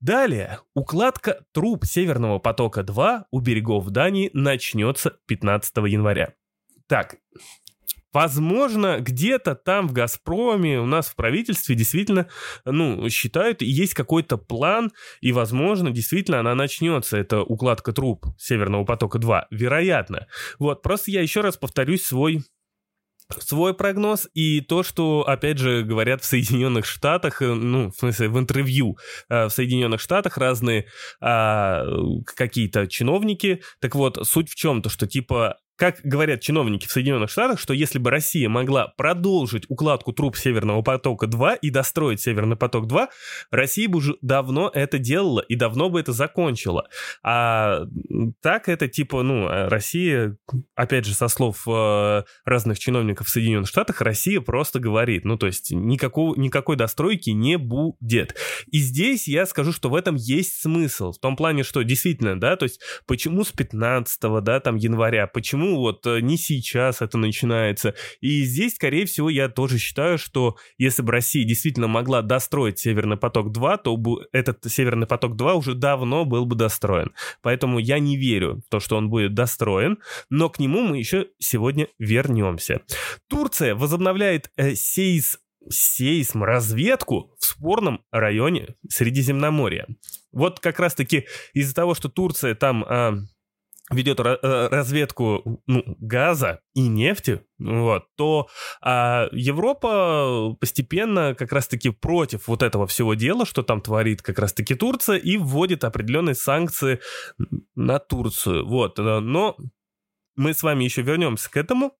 Далее, 0.00 0.60
укладка 0.74 1.44
труб 1.52 1.84
Северного 1.84 2.38
потока-2 2.38 3.24
у 3.30 3.40
берегов 3.40 3.88
Дании 3.90 4.30
начнется 4.32 5.18
15 5.26 5.76
января. 5.88 6.34
Так, 6.86 7.16
Возможно, 8.12 9.00
где-то 9.00 9.54
там 9.54 9.86
в 9.86 9.92
«Газпроме», 9.92 10.80
у 10.80 10.86
нас 10.86 11.08
в 11.08 11.14
правительстве 11.14 11.74
действительно, 11.74 12.26
ну, 12.64 13.06
считают, 13.10 13.60
есть 13.60 13.92
какой-то 13.92 14.38
план, 14.38 14.92
и, 15.20 15.30
возможно, 15.30 15.90
действительно 15.90 16.40
она 16.40 16.54
начнется, 16.54 17.18
эта 17.18 17.42
укладка 17.42 17.92
труб 17.92 18.24
Северного 18.38 18.84
потока-2. 18.84 19.44
Вероятно. 19.50 20.26
Вот, 20.58 20.80
просто 20.82 21.10
я 21.10 21.20
еще 21.20 21.42
раз 21.42 21.58
повторюсь 21.58 22.04
свой 22.04 22.44
свой 23.38 23.74
прогноз 23.74 24.28
и 24.34 24.60
то, 24.60 24.82
что, 24.82 25.22
опять 25.26 25.58
же, 25.58 25.82
говорят 25.82 26.22
в 26.22 26.24
Соединенных 26.24 26.86
Штатах, 26.86 27.42
э, 27.42 27.52
ну, 27.52 27.90
в 27.90 27.94
смысле, 27.94 28.28
в 28.28 28.38
интервью 28.38 28.98
э, 29.28 29.46
в 29.46 29.50
Соединенных 29.50 30.00
Штатах 30.00 30.38
разные 30.38 30.86
а, 31.20 31.84
какие-то 32.24 32.86
чиновники. 32.86 33.62
Так 33.80 33.94
вот, 33.94 34.26
суть 34.26 34.50
в 34.50 34.54
чем? 34.54 34.82
То, 34.82 34.88
что, 34.88 35.06
типа, 35.06 35.58
как 35.78 36.00
говорят 36.02 36.40
чиновники 36.40 36.88
в 36.88 36.90
Соединенных 36.90 37.30
Штатах, 37.30 37.60
что 37.60 37.72
если 37.72 38.00
бы 38.00 38.10
Россия 38.10 38.48
могла 38.48 38.88
продолжить 38.88 39.64
укладку 39.68 40.12
труб 40.12 40.36
Северного 40.36 40.82
потока-2 40.82 41.58
и 41.62 41.70
достроить 41.70 42.20
Северный 42.20 42.56
поток-2, 42.56 43.06
Россия 43.52 43.88
бы 43.88 43.98
уже 43.98 44.16
давно 44.20 44.70
это 44.74 44.98
делала 44.98 45.40
и 45.40 45.54
давно 45.54 45.88
бы 45.88 46.00
это 46.00 46.12
закончила. 46.12 46.88
А 47.22 47.82
так 48.42 48.68
это 48.68 48.88
типа, 48.88 49.22
ну, 49.22 49.46
Россия, 49.48 50.36
опять 50.74 51.04
же, 51.04 51.14
со 51.14 51.28
слов 51.28 51.62
э, 51.68 52.24
разных 52.44 52.80
чиновников 52.80 53.28
в 53.28 53.30
Соединенных 53.30 53.68
Штатах, 53.68 54.00
Россия 54.00 54.40
просто 54.40 54.80
говорит, 54.80 55.24
ну, 55.24 55.38
то 55.38 55.46
есть 55.46 55.70
никакого, 55.70 56.34
никакой 56.34 56.74
достройки 56.74 57.30
не 57.30 57.56
будет. 57.56 58.34
И 58.66 58.78
здесь 58.78 59.28
я 59.28 59.46
скажу, 59.46 59.72
что 59.72 59.90
в 59.90 59.94
этом 59.94 60.16
есть 60.16 60.60
смысл, 60.60 61.12
в 61.12 61.20
том 61.20 61.36
плане, 61.36 61.62
что 61.62 61.82
действительно, 61.82 62.38
да, 62.38 62.56
то 62.56 62.64
есть 62.64 62.80
почему 63.06 63.44
с 63.44 63.52
15, 63.52 64.20
да, 64.42 64.58
там, 64.58 64.74
января, 64.74 65.28
почему 65.28 65.67
почему 65.68 65.80
вот 65.80 66.06
э, 66.06 66.20
не 66.20 66.36
сейчас 66.36 67.02
это 67.02 67.18
начинается. 67.18 67.94
И 68.20 68.42
здесь, 68.44 68.74
скорее 68.74 69.04
всего, 69.06 69.28
я 69.30 69.48
тоже 69.48 69.78
считаю, 69.78 70.18
что 70.18 70.56
если 70.78 71.02
бы 71.02 71.12
Россия 71.12 71.44
действительно 71.44 71.88
могла 71.88 72.22
достроить 72.22 72.78
Северный 72.78 73.16
поток-2, 73.16 73.78
то 73.84 73.96
бы 73.96 74.26
этот 74.32 74.64
Северный 74.70 75.06
поток-2 75.06 75.54
уже 75.54 75.74
давно 75.74 76.24
был 76.24 76.46
бы 76.46 76.56
достроен. 76.56 77.12
Поэтому 77.42 77.78
я 77.78 77.98
не 77.98 78.16
верю 78.16 78.62
в 78.66 78.70
то, 78.70 78.80
что 78.80 78.96
он 78.96 79.10
будет 79.10 79.34
достроен, 79.34 79.98
но 80.30 80.48
к 80.48 80.58
нему 80.58 80.82
мы 80.82 80.98
еще 80.98 81.28
сегодня 81.38 81.88
вернемся. 81.98 82.80
Турция 83.28 83.74
возобновляет 83.74 84.50
э, 84.56 84.74
сейс 84.74 85.38
сейсм 85.70 86.44
разведку 86.44 87.34
в 87.38 87.44
спорном 87.44 88.02
районе 88.10 88.76
Средиземноморья. 88.88 89.86
Вот 90.32 90.60
как 90.60 90.78
раз-таки 90.80 91.26
из-за 91.52 91.74
того, 91.74 91.94
что 91.94 92.08
Турция 92.08 92.54
там 92.54 92.84
а, 92.88 93.18
ведет 93.90 94.20
э, 94.20 94.68
разведку 94.70 95.62
ну, 95.66 95.82
газа 95.98 96.60
и 96.74 96.88
нефти, 96.88 97.42
вот, 97.58 98.04
то 98.16 98.48
а, 98.80 99.28
Европа 99.32 100.56
постепенно 100.60 101.34
как 101.34 101.52
раз-таки 101.52 101.90
против 101.90 102.48
вот 102.48 102.62
этого 102.62 102.86
всего 102.86 103.14
дела, 103.14 103.46
что 103.46 103.62
там 103.62 103.80
творит 103.80 104.22
как 104.22 104.38
раз-таки 104.38 104.74
Турция, 104.74 105.16
и 105.16 105.36
вводит 105.36 105.84
определенные 105.84 106.34
санкции 106.34 107.00
на 107.74 107.98
Турцию. 107.98 108.66
Вот, 108.66 108.98
э, 108.98 109.20
но 109.20 109.56
мы 110.36 110.54
с 110.54 110.62
вами 110.62 110.84
еще 110.84 111.02
вернемся 111.02 111.50
к 111.50 111.56
этому. 111.56 111.92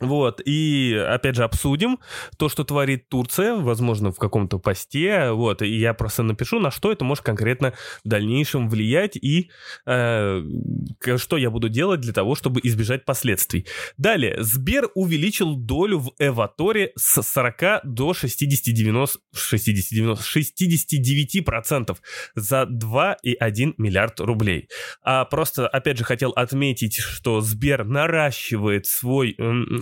Вот, 0.00 0.40
и 0.44 0.94
опять 0.94 1.36
же 1.36 1.44
обсудим 1.44 1.98
то, 2.38 2.48
что 2.48 2.64
творит 2.64 3.08
Турция, 3.08 3.54
возможно, 3.54 4.12
в 4.12 4.16
каком-то 4.16 4.58
посте, 4.58 5.30
вот, 5.32 5.60
и 5.62 5.68
я 5.68 5.92
просто 5.92 6.22
напишу, 6.22 6.58
на 6.58 6.70
что 6.70 6.90
это 6.90 7.04
может 7.04 7.22
конкретно 7.22 7.74
в 8.04 8.08
дальнейшем 8.08 8.68
влиять 8.70 9.16
и 9.16 9.50
э, 9.86 10.42
что 11.16 11.36
я 11.36 11.50
буду 11.50 11.68
делать 11.68 12.00
для 12.00 12.12
того, 12.12 12.34
чтобы 12.34 12.60
избежать 12.62 13.04
последствий. 13.04 13.66
Далее, 13.98 14.36
Сбер 14.42 14.88
увеличил 14.94 15.54
долю 15.54 15.98
в 15.98 16.12
Эваторе 16.18 16.92
с 16.96 17.22
40 17.22 17.82
до 17.84 18.12
60-90, 18.12 19.08
60-90, 19.34 20.18
69% 21.44 21.96
за 22.34 22.62
2,1 22.62 23.74
миллиард 23.76 24.20
рублей. 24.20 24.68
А 25.02 25.24
просто, 25.26 25.68
опять 25.68 25.98
же, 25.98 26.04
хотел 26.04 26.30
отметить, 26.30 26.96
что 26.96 27.40
Сбер 27.40 27.84
наращивает 27.84 28.86
свой 28.86 29.36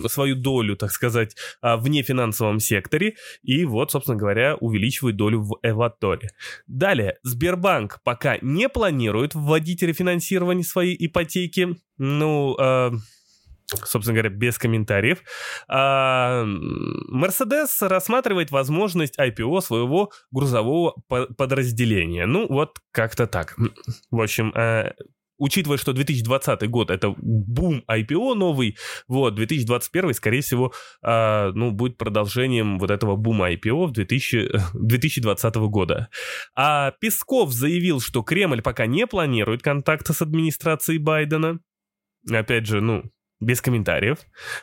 свою 0.09 0.35
долю, 0.35 0.75
так 0.75 0.91
сказать, 0.91 1.35
а, 1.61 1.77
в 1.77 1.87
нефинансовом 1.87 2.59
секторе 2.59 3.15
и 3.43 3.65
вот, 3.65 3.91
собственно 3.91 4.17
говоря, 4.17 4.55
увеличивает 4.55 5.15
долю 5.15 5.41
в 5.41 5.59
Эваторе. 5.63 6.29
Далее, 6.67 7.17
Сбербанк 7.23 7.99
пока 8.03 8.37
не 8.41 8.69
планирует 8.69 9.35
вводить 9.35 9.81
рефинансирование 9.81 10.63
своей 10.63 10.95
ипотеки. 11.05 11.75
Ну, 11.97 12.55
э, 12.57 12.91
собственно 13.85 14.15
говоря, 14.15 14.29
без 14.29 14.57
комментариев. 14.57 15.19
А, 15.67 16.43
Мерседес 16.45 17.81
рассматривает 17.81 18.51
возможность 18.51 19.17
IPO 19.19 19.61
своего 19.61 20.11
грузового 20.31 20.95
подразделения. 21.37 22.25
Ну, 22.25 22.47
вот 22.47 22.79
как-то 22.91 23.27
так. 23.27 23.55
В 24.11 24.21
общем, 24.21 24.51
э, 24.55 24.93
учитывая, 25.39 25.77
что 25.77 25.93
2020 25.93 26.69
год 26.69 26.91
это 26.91 27.15
бум 27.17 27.83
IPO 27.89 28.35
новый, 28.35 28.77
вот, 29.07 29.35
2021, 29.35 30.13
скорее 30.13 30.41
всего, 30.41 30.73
э, 31.01 31.51
ну, 31.53 31.71
будет 31.71 31.97
продолжением 31.97 32.77
вот 32.77 32.91
этого 32.91 33.15
бума 33.15 33.51
IPO 33.51 33.87
в 33.87 33.91
2000, 33.91 34.51
2020 34.73 35.55
года. 35.69 36.09
А 36.55 36.91
Песков 36.99 37.51
заявил, 37.51 38.01
что 38.01 38.21
Кремль 38.21 38.61
пока 38.61 38.85
не 38.85 39.07
планирует 39.07 39.63
контакта 39.63 40.13
с 40.13 40.21
администрацией 40.21 40.99
Байдена. 40.99 41.59
Опять 42.29 42.67
же, 42.67 42.81
ну, 42.81 43.03
без 43.39 43.61
комментариев. 43.61 44.19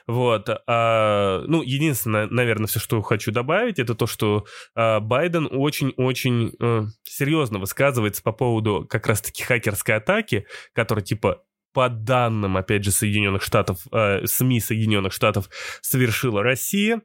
Вот. 0.06 0.48
А, 0.66 1.42
ну, 1.46 1.62
единственное, 1.62 2.26
наверное, 2.26 2.66
все, 2.66 2.78
что 2.78 3.00
хочу 3.02 3.32
добавить, 3.32 3.78
это 3.78 3.94
то, 3.94 4.06
что 4.06 4.46
а, 4.74 5.00
Байден 5.00 5.48
очень-очень 5.50 6.52
а, 6.60 6.86
серьезно 7.04 7.58
высказывается 7.58 8.22
по 8.22 8.32
поводу 8.32 8.86
как 8.88 9.06
раз-таки 9.06 9.42
хакерской 9.42 9.96
атаки, 9.96 10.46
которая 10.74 11.04
типа 11.04 11.42
по 11.72 11.90
данным, 11.90 12.56
опять 12.56 12.84
же, 12.84 12.90
Соединенных 12.90 13.42
Штатов, 13.42 13.80
э, 13.92 14.24
СМИ 14.24 14.60
Соединенных 14.60 15.12
Штатов 15.12 15.50
совершила 15.82 16.42
Россия. 16.42 17.02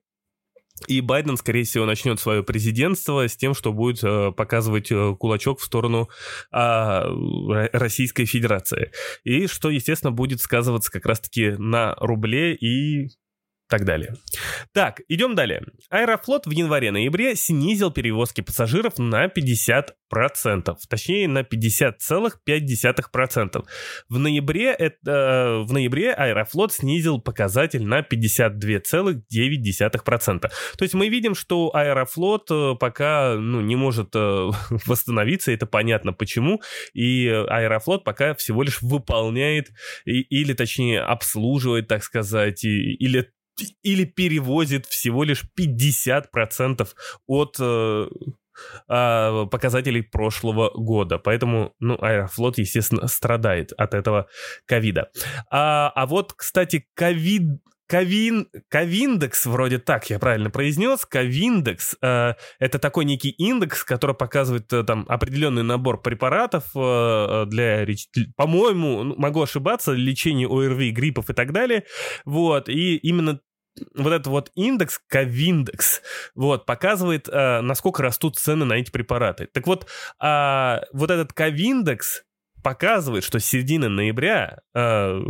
И 0.88 1.02
Байден, 1.02 1.38
скорее 1.38 1.64
всего, 1.64 1.86
начнет 1.86 2.20
свое 2.20 2.44
президентство 2.44 3.28
с 3.28 3.36
тем, 3.36 3.54
что 3.54 3.74
будет 3.74 4.04
э, 4.04 4.32
показывать 4.32 4.92
э, 4.92 5.16
кулачок 5.20 5.60
в 5.60 5.64
сторону 5.64 6.10
э, 6.52 7.68
Российской 7.74 8.26
Федерации. 8.26 8.92
И 9.24 9.48
что, 9.48 9.70
естественно, 9.70 10.12
будет 10.12 10.42
сказываться 10.42 10.92
как 10.92 11.06
раз-таки 11.06 11.52
на 11.58 11.96
рубле 11.96 12.56
и 12.56 13.10
так 13.72 13.86
далее. 13.86 14.14
Так, 14.74 15.00
идем 15.08 15.34
далее. 15.34 15.64
Аэрофлот 15.90 16.46
в 16.46 16.52
январе-ноябре 16.52 17.38
снизил 17.38 17.90
перевозки 17.90 18.42
пассажиров 18.42 19.00
на 19.00 19.28
50%, 19.28 20.76
точнее 20.90 21.30
на 21.30 21.44
50,5%. 21.44 23.66
В 24.10 24.20
ноябре, 24.20 24.74
это, 24.74 25.10
э, 25.10 25.62
в 25.64 25.72
ноябре 25.72 26.12
Аэрофлот 26.12 26.74
снизил 26.74 27.22
показатель 27.22 27.86
на 27.86 28.02
52,9%. 28.02 30.40
То 30.42 30.52
есть 30.82 30.94
мы 30.94 31.08
видим, 31.08 31.34
что 31.34 31.74
Аэрофлот 31.74 32.52
э, 32.52 32.76
пока 32.78 33.38
ну, 33.38 33.62
не 33.62 33.78
может 33.78 34.10
э, 34.16 34.18
восстановиться, 34.86 35.54
это 35.54 35.66
понятно 35.66 36.12
почему, 36.12 36.62
и 36.94 37.30
Аэрофлот 37.30 38.04
пока 38.04 38.36
всего 38.36 38.64
лишь 38.64 38.82
выполняет 38.82 39.70
или 40.04 40.52
точнее 40.52 41.00
обслуживает, 41.00 41.88
так 41.88 42.04
сказать, 42.04 42.66
или 42.66 43.32
или 43.84 44.06
перевозит 44.06 44.86
всего 44.86 45.24
лишь 45.24 45.46
50% 45.58 46.88
от 47.28 47.56
э, 47.60 48.08
э, 48.90 49.46
показателей 49.52 50.02
прошлого 50.02 50.72
года. 50.76 51.18
Поэтому, 51.18 51.74
ну, 51.80 51.98
Аэрофлот, 52.02 52.58
естественно, 52.58 53.08
страдает 53.08 53.72
от 53.74 53.94
этого 53.94 54.28
ковида. 54.66 55.12
А, 55.50 55.92
а 55.96 56.06
вот, 56.06 56.34
кстати, 56.34 56.88
ковид 56.94 57.62
Ковин, 57.92 58.48
Ковиндекс, 58.70 59.48
вроде 59.48 59.78
так 59.78 60.10
я 60.10 60.18
правильно 60.18 60.50
произнес, 60.50 61.06
Ковиндекс 61.06 61.98
э, 62.02 62.36
это 62.58 62.80
такой 62.80 63.04
некий 63.04 63.32
индекс, 63.32 63.84
который 63.84 64.16
показывает 64.16 64.72
э, 64.72 64.84
там 64.86 65.06
определенный 65.10 65.64
набор 65.64 66.02
препаратов 66.02 66.64
э, 66.74 67.46
для, 67.48 67.86
по-моему, 68.38 69.04
ну, 69.04 69.16
могу 69.18 69.42
ошибаться, 69.42 69.92
лечения 69.92 70.48
ОРВИ, 70.48 70.92
гриппов 70.92 71.30
и 71.30 71.34
так 71.34 71.52
далее, 71.52 71.84
вот, 72.24 72.70
и 72.70 72.96
именно 72.96 73.42
вот 73.96 74.14
этот 74.14 74.28
вот 74.28 74.52
индекс, 74.56 75.00
Ковиндекс, 75.08 76.02
вот, 76.36 76.66
показывает, 76.66 77.28
э, 77.30 77.62
насколько 77.62 78.04
растут 78.04 78.38
цены 78.38 78.66
на 78.66 78.74
эти 78.74 78.92
препараты. 78.92 79.48
Так 79.48 79.68
вот, 79.68 79.88
э, 80.22 80.80
вот 80.94 81.12
этот 81.12 81.34
Ковиндекс 81.34 82.24
показывает, 82.62 83.24
что 83.24 83.40
с 83.40 83.46
середины 83.46 83.90
ноября 83.90 84.60
э, 84.74 85.22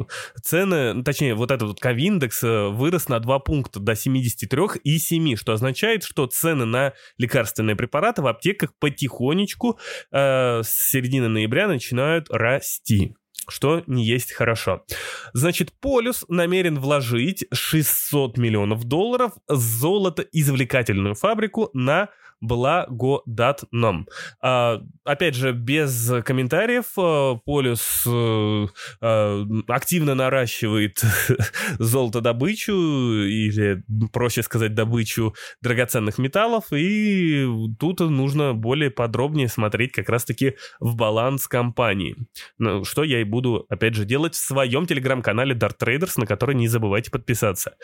цены, 0.44 1.04
точнее, 1.04 1.36
вот 1.36 1.52
этот 1.52 1.70
вот 1.70 1.80
ковиндекс 1.80 2.44
э, 2.44 2.68
вырос 2.70 3.10
на 3.10 3.20
2 3.20 3.40
пункта 3.40 3.80
до 3.80 3.94
73,7, 3.94 5.36
что 5.36 5.54
означает, 5.54 6.04
что 6.04 6.28
цены 6.28 6.66
на 6.66 6.94
лекарственные 7.18 7.76
препараты 7.76 8.22
в 8.22 8.28
аптеках 8.28 8.74
потихонечку 8.80 9.80
э, 10.12 10.62
с 10.64 10.90
середины 10.90 11.28
ноября 11.28 11.68
начинают 11.68 12.30
расти 12.30 13.16
что 13.50 13.84
не 13.88 14.06
есть 14.06 14.32
хорошо. 14.32 14.86
Значит, 15.34 15.72
Полюс 15.80 16.26
намерен 16.28 16.80
вложить 16.80 17.46
600 17.52 18.38
миллионов 18.38 18.84
долларов 18.84 19.34
в 19.48 19.58
золотоизвлекательную 19.58 21.16
фабрику 21.16 21.70
на 21.74 22.10
благодатном. 22.42 24.08
А, 24.42 24.82
опять 25.04 25.36
же, 25.36 25.54
без 25.54 26.12
комментариев, 26.26 26.86
а, 26.98 27.36
Полюс 27.36 28.04
а, 28.08 29.48
активно 29.68 30.16
наращивает 30.16 31.02
золотодобычу, 31.80 32.74
или, 32.74 33.84
проще 34.12 34.42
сказать, 34.42 34.74
добычу 34.74 35.36
драгоценных 35.62 36.18
металлов, 36.18 36.66
и 36.74 37.48
тут 37.80 38.00
нужно 38.00 38.54
более 38.54 38.90
подробнее 38.90 39.48
смотреть 39.48 39.92
как 39.92 40.10
раз-таки 40.10 40.56
в 40.80 40.96
баланс 40.96 41.48
компании. 41.48 42.16
Ну, 42.58 42.84
что 42.84 43.04
я 43.04 43.22
и 43.22 43.24
буду, 43.24 43.66
опять 43.70 43.94
же, 43.94 44.06
делать 44.06 44.34
в 44.34 44.44
своем 44.44 44.88
телеграм-канале 45.22 45.56
Dart 45.56 45.78
Traders, 45.80 46.14
на 46.18 46.26
который 46.26 46.56
не 46.56 46.68
забывайте 46.68 47.12
подписаться. 47.12 47.76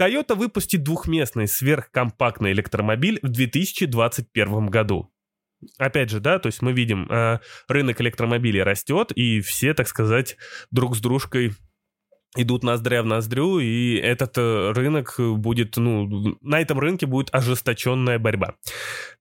Toyota 0.00 0.34
выпустит 0.34 0.82
двухместный 0.82 1.46
сверхкомпактный 1.46 2.52
электромобиль 2.52 3.18
в 3.22 3.28
2020 3.28 4.26
2021 4.26 4.66
году. 4.66 5.12
Опять 5.78 6.10
же, 6.10 6.20
да, 6.20 6.38
то 6.38 6.48
есть 6.48 6.60
мы 6.60 6.72
видим, 6.72 7.10
э, 7.10 7.40
рынок 7.66 8.00
электромобилей 8.00 8.62
растет, 8.62 9.10
и 9.12 9.40
все, 9.40 9.72
так 9.72 9.88
сказать, 9.88 10.36
друг 10.70 10.94
с 10.94 11.00
дружкой 11.00 11.52
идут 12.36 12.62
ноздря 12.62 13.02
в 13.02 13.06
ноздрю, 13.06 13.58
и 13.58 13.96
этот 13.96 14.38
э, 14.38 14.72
рынок 14.72 15.14
будет, 15.18 15.76
ну, 15.76 16.36
на 16.42 16.60
этом 16.60 16.78
рынке 16.78 17.06
будет 17.06 17.28
ожесточенная 17.32 18.18
борьба. 18.18 18.54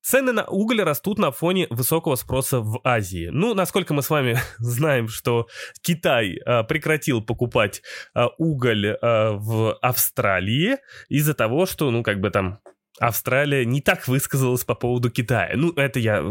Цены 0.01 0.33
на 0.33 0.45
уголь 0.45 0.81
растут 0.81 1.17
на 1.17 1.31
фоне 1.31 1.67
высокого 1.69 2.15
спроса 2.15 2.59
в 2.59 2.79
Азии. 2.83 3.29
Ну, 3.31 3.53
насколько 3.55 3.93
мы 3.93 4.03
с 4.03 4.09
вами 4.09 4.37
знаем, 4.59 5.07
что 5.07 5.47
Китай 5.81 6.37
а, 6.45 6.63
прекратил 6.63 7.23
покупать 7.23 7.81
а, 8.13 8.27
уголь 8.37 8.97
а, 9.01 9.31
в 9.31 9.73
Австралии 9.81 10.77
из-за 11.09 11.33
того, 11.33 11.65
что, 11.65 11.89
ну, 11.89 12.03
как 12.03 12.19
бы 12.19 12.29
там 12.29 12.59
Австралия 12.99 13.65
не 13.65 13.81
так 13.81 14.07
высказалась 14.07 14.63
по 14.63 14.73
поводу 14.73 15.09
Китая. 15.09 15.51
Ну, 15.55 15.71
это 15.73 15.99
я 15.99 16.23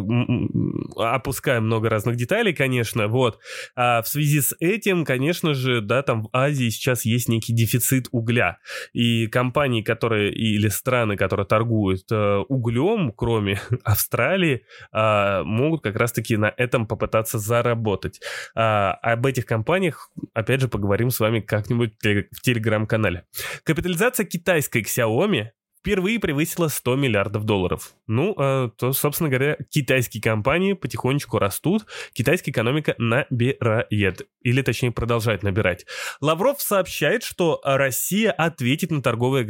опускаю 0.96 1.62
много 1.62 1.90
разных 1.90 2.16
деталей, 2.16 2.54
конечно, 2.54 3.08
вот. 3.08 3.38
А 3.76 4.02
в 4.02 4.08
связи 4.08 4.40
с 4.40 4.56
этим, 4.60 5.04
конечно 5.04 5.54
же, 5.54 5.80
да, 5.82 6.02
там 6.02 6.22
в 6.22 6.28
Азии 6.32 6.70
сейчас 6.70 7.04
есть 7.04 7.28
некий 7.28 7.52
дефицит 7.52 8.08
угля. 8.12 8.58
И 8.92 9.26
компании, 9.26 9.82
которые, 9.82 10.32
или 10.32 10.68
страны, 10.68 11.16
которые 11.16 11.46
торгуют 11.46 12.10
э, 12.10 12.38
углем, 12.48 13.12
кроме 13.12 13.60
Австралии, 13.84 14.64
э, 14.92 15.42
могут 15.42 15.82
как 15.82 15.96
раз-таки 15.96 16.36
на 16.36 16.52
этом 16.56 16.86
попытаться 16.86 17.38
заработать. 17.38 18.20
А, 18.54 18.92
об 19.02 19.26
этих 19.26 19.44
компаниях, 19.44 20.10
опять 20.32 20.60
же, 20.60 20.68
поговорим 20.68 21.10
с 21.10 21.20
вами 21.20 21.40
как-нибудь 21.40 21.94
в 22.02 22.40
телеграм-канале. 22.40 23.24
Капитализация 23.64 24.24
китайской 24.24 24.82
Xiaomi 24.82 25.48
впервые 25.84 26.18
превысила 26.18 26.68
100 26.68 26.96
миллиардов 26.96 27.44
долларов. 27.44 27.92
Ну, 28.06 28.34
э, 28.38 28.70
то, 28.78 28.94
собственно 28.94 29.28
говоря, 29.28 29.58
китайские 29.68 30.22
компании 30.22 30.72
потихонечку 30.72 31.38
растут, 31.38 31.84
китайская 32.14 32.52
экономика 32.52 32.94
набирает, 32.96 34.26
или 34.40 34.62
точнее 34.62 34.92
продолжает 34.92 35.42
набирать. 35.42 35.84
Лавров 36.22 36.62
сообщает, 36.62 37.22
что 37.22 37.60
Россия 37.64 38.32
ответит 38.32 38.90
на 38.92 39.02
торговые 39.02 39.46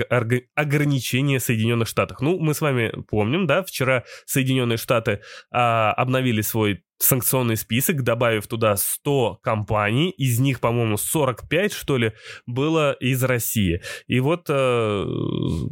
ограничения 0.57 1.39
Соединенных 1.39 1.87
Штатов. 1.87 2.21
Ну, 2.21 2.41
мы 2.41 2.53
с 2.53 2.61
вами 2.61 2.93
помним, 3.09 3.47
да, 3.47 3.63
вчера 3.63 4.03
Соединенные 4.27 4.77
Штаты 4.77 5.21
а, 5.53 5.93
обновили 5.93 6.41
свой 6.41 6.83
санкционный 6.99 7.57
список, 7.57 8.03
добавив 8.03 8.47
туда 8.47 8.77
100 8.77 9.41
компаний, 9.43 10.11
из 10.11 10.39
них, 10.39 10.61
по-моему, 10.61 10.97
45, 10.97 11.73
что 11.73 11.97
ли, 11.97 12.13
было 12.47 12.93
из 12.93 13.23
России. 13.23 13.83
И 14.07 14.21
вот, 14.21 14.47
э, 14.49 15.05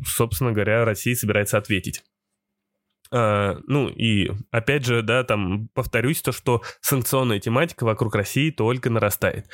собственно 0.06 0.52
говоря, 0.52 0.84
Россия 0.84 1.14
собирается 1.14 1.58
ответить. 1.58 2.02
Uh, 3.14 3.60
ну 3.66 3.90
и 3.90 4.30
опять 4.50 4.86
же, 4.86 5.02
да, 5.02 5.22
там 5.22 5.68
повторюсь 5.74 6.22
то, 6.22 6.32
что 6.32 6.62
санкционная 6.80 7.40
тематика 7.40 7.84
вокруг 7.84 8.14
России 8.14 8.50
только 8.50 8.88
нарастает. 8.88 9.50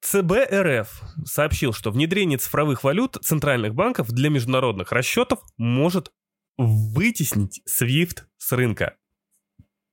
ЦБ 0.00 0.32
РФ 0.50 1.02
сообщил, 1.24 1.72
что 1.72 1.92
внедрение 1.92 2.38
цифровых 2.38 2.82
валют 2.82 3.16
центральных 3.22 3.74
банков 3.74 4.08
для 4.10 4.30
международных 4.30 4.90
расчетов 4.90 5.38
может 5.56 6.10
вытеснить 6.56 7.62
SWIFT 7.68 8.24
с 8.36 8.50
рынка. 8.50 8.96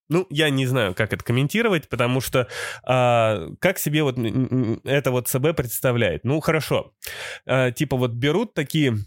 Ну, 0.10 0.28
я 0.30 0.50
не 0.50 0.66
знаю, 0.66 0.94
как 0.94 1.14
это 1.14 1.24
комментировать, 1.24 1.90
потому 1.90 2.22
что 2.22 2.48
а, 2.84 3.48
как 3.60 3.80
себе 3.80 4.04
вот 4.04 4.18
это 4.84 5.12
вот 5.12 5.28
ЦБ 5.28 5.56
представляет? 5.56 6.24
Ну, 6.24 6.40
хорошо. 6.42 6.94
А, 7.46 7.72
типа 7.72 7.98
вот 7.98 8.12
берут 8.12 8.54
такие 8.54 8.98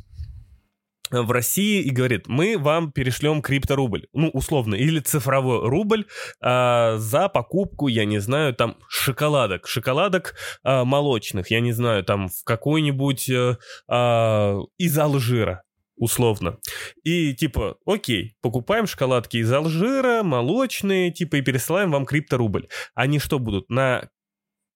в 1.11 1.31
России 1.31 1.83
и 1.83 1.91
говорит, 1.91 2.29
мы 2.29 2.59
вам 2.59 2.93
перешлем 2.93 3.43
крипторубль, 3.43 4.07
ну, 4.13 4.29
условно, 4.29 4.75
или 4.75 5.01
цифровой 5.01 5.67
рубль 5.69 6.07
а, 6.41 6.97
за 6.99 7.29
покупку, 7.29 7.89
я 7.89 8.05
не 8.05 8.19
знаю, 8.19 8.55
там, 8.55 8.77
шоколадок, 8.89 9.67
шоколадок 9.67 10.35
а, 10.63 10.85
молочных, 10.85 11.51
я 11.51 11.61
не 11.61 11.73
знаю, 11.73 12.05
там, 12.05 12.29
в 12.29 12.45
какой-нибудь 12.45 13.31
а, 13.31 13.57
а 13.89 14.59
из 14.77 14.99
Алжира, 14.99 15.63
условно. 15.99 16.59
И 17.05 17.35
типа, 17.35 17.77
окей, 17.87 18.37
покупаем 18.41 18.87
шоколадки 18.87 19.39
из 19.39 19.53
Алжира, 19.53 20.23
молочные, 20.23 21.11
типа, 21.11 21.37
и 21.37 21.43
пересылаем 21.43 21.91
вам 21.91 22.07
крипторубль. 22.07 22.69
Они 22.95 23.19
что 23.19 23.39
будут, 23.39 23.69
на 23.71 24.09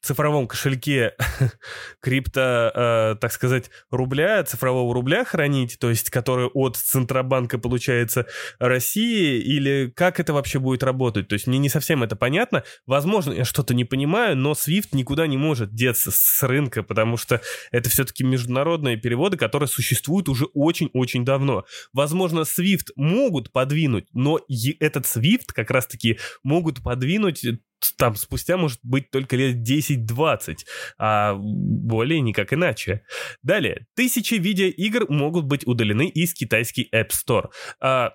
цифровом 0.03 0.49
кошельке 0.49 1.15
крипто, 2.01 2.73
э, 2.75 3.17
так 3.21 3.33
сказать, 3.33 3.71
рубля, 3.91 4.43
цифрового 4.45 4.93
рубля 4.93 5.25
хранить, 5.25 5.79
то 5.79 5.91
есть 5.91 6.11
который 6.11 6.47
от 6.47 6.77
Центробанка 6.77 7.59
получается 7.59 8.27
России, 8.59 9.41
или 9.41 9.93
как 9.95 10.21
это 10.21 10.33
вообще 10.33 10.59
будет 10.59 10.83
работать? 10.83 11.29
То 11.29 11.35
есть 11.35 11.47
мне 11.47 11.59
не 11.59 11.69
совсем 11.69 12.03
это 12.03 12.17
понятно. 12.17 12.65
Возможно, 12.87 13.33
я 13.33 13.45
что-то 13.45 13.75
не 13.75 13.85
понимаю, 13.85 14.37
но 14.37 14.53
SWIFT 14.53 14.89
никуда 14.93 15.27
не 15.27 15.37
может 15.37 15.75
деться 15.75 16.11
с 16.11 16.43
рынка, 16.43 16.83
потому 16.83 17.17
что 17.17 17.41
это 17.71 17.89
все-таки 17.89 18.25
международные 18.25 18.97
переводы, 18.97 19.37
которые 19.37 19.69
существуют 19.69 20.29
уже 20.29 20.47
очень-очень 20.47 21.25
давно. 21.25 21.65
Возможно, 21.93 22.41
SWIFT 22.41 22.91
могут 22.97 23.53
подвинуть, 23.53 24.07
но 24.13 24.41
этот 24.81 25.05
SWIFT 25.05 25.53
как 25.55 25.71
раз-таки 25.71 26.19
могут 26.43 26.83
подвинуть 26.83 27.45
там 27.97 28.17
спустя 28.17 28.57
может 28.57 28.81
быть 28.83 29.11
только 29.11 29.37
лет 29.37 29.57
10-20, 29.57 30.59
а 30.99 31.35
более 31.35 32.21
никак 32.21 32.53
иначе. 32.53 33.03
Далее, 33.43 33.87
тысячи 33.95 34.35
видеоигр 34.35 35.07
могут 35.11 35.45
быть 35.45 35.67
удалены 35.67 36.09
из 36.09 36.35
китайский 36.35 36.89
App 36.95 37.11
Store. 37.11 37.51
А, 37.81 38.13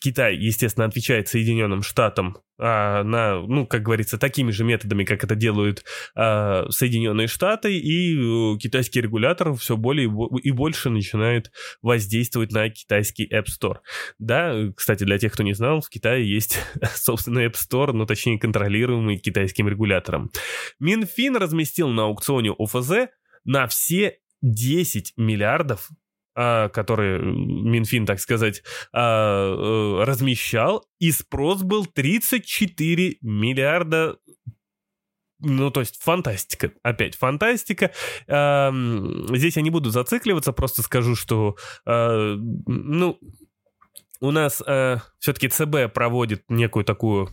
Китай, 0.00 0.34
естественно, 0.34 0.86
отвечает 0.86 1.28
Соединенным 1.28 1.82
Штатам 1.82 2.38
а, 2.58 3.04
на, 3.04 3.40
ну, 3.40 3.66
как 3.66 3.82
говорится, 3.82 4.16
такими 4.16 4.50
же 4.50 4.64
методами, 4.64 5.04
как 5.04 5.22
это 5.24 5.34
делают 5.34 5.84
а, 6.14 6.64
Соединенные 6.70 7.26
Штаты, 7.26 7.78
и 7.78 8.16
а, 8.18 8.56
китайский 8.58 9.02
регулятор 9.02 9.54
все 9.54 9.76
более 9.76 10.10
и 10.42 10.50
больше 10.52 10.88
начинает 10.88 11.52
воздействовать 11.82 12.50
на 12.50 12.70
китайский 12.70 13.28
App 13.30 13.46
Store. 13.46 13.78
Да, 14.18 14.54
кстати, 14.74 15.04
для 15.04 15.18
тех, 15.18 15.34
кто 15.34 15.42
не 15.42 15.52
знал, 15.52 15.82
в 15.82 15.90
Китае 15.90 16.30
есть 16.30 16.58
собственный 16.94 17.46
App 17.46 17.54
Store, 17.54 17.92
ну, 17.92 18.06
точнее, 18.06 18.38
контролируемый 18.38 19.18
китайским 19.18 19.68
регулятором. 19.68 20.30
Минфин 20.78 21.36
разместил 21.36 21.88
на 21.88 22.04
аукционе 22.04 22.54
ОФЗ 22.58 23.10
на 23.44 23.66
все 23.66 24.18
10 24.42 25.14
миллиардов 25.16 25.90
а, 26.34 26.68
которые 26.68 27.20
Минфин, 27.20 28.06
так 28.06 28.20
сказать, 28.20 28.62
а, 28.92 29.52
э, 29.52 30.04
размещал, 30.04 30.86
и 30.98 31.10
спрос 31.12 31.62
был 31.62 31.86
34 31.86 33.16
миллиарда 33.20 34.16
ну, 35.42 35.70
то 35.70 35.80
есть 35.80 35.96
фантастика. 36.02 36.70
Опять 36.82 37.16
фантастика. 37.16 37.92
Здесь 38.26 39.56
я 39.56 39.62
не 39.62 39.70
буду 39.70 39.88
зацикливаться, 39.88 40.52
просто 40.52 40.82
скажу, 40.82 41.14
что, 41.14 41.56
а, 41.86 42.36
ну, 42.36 43.18
у 44.20 44.30
нас 44.32 44.56
все-таки 45.18 45.48
ЦБ 45.48 45.94
проводит 45.94 46.44
некую 46.50 46.84
такую 46.84 47.30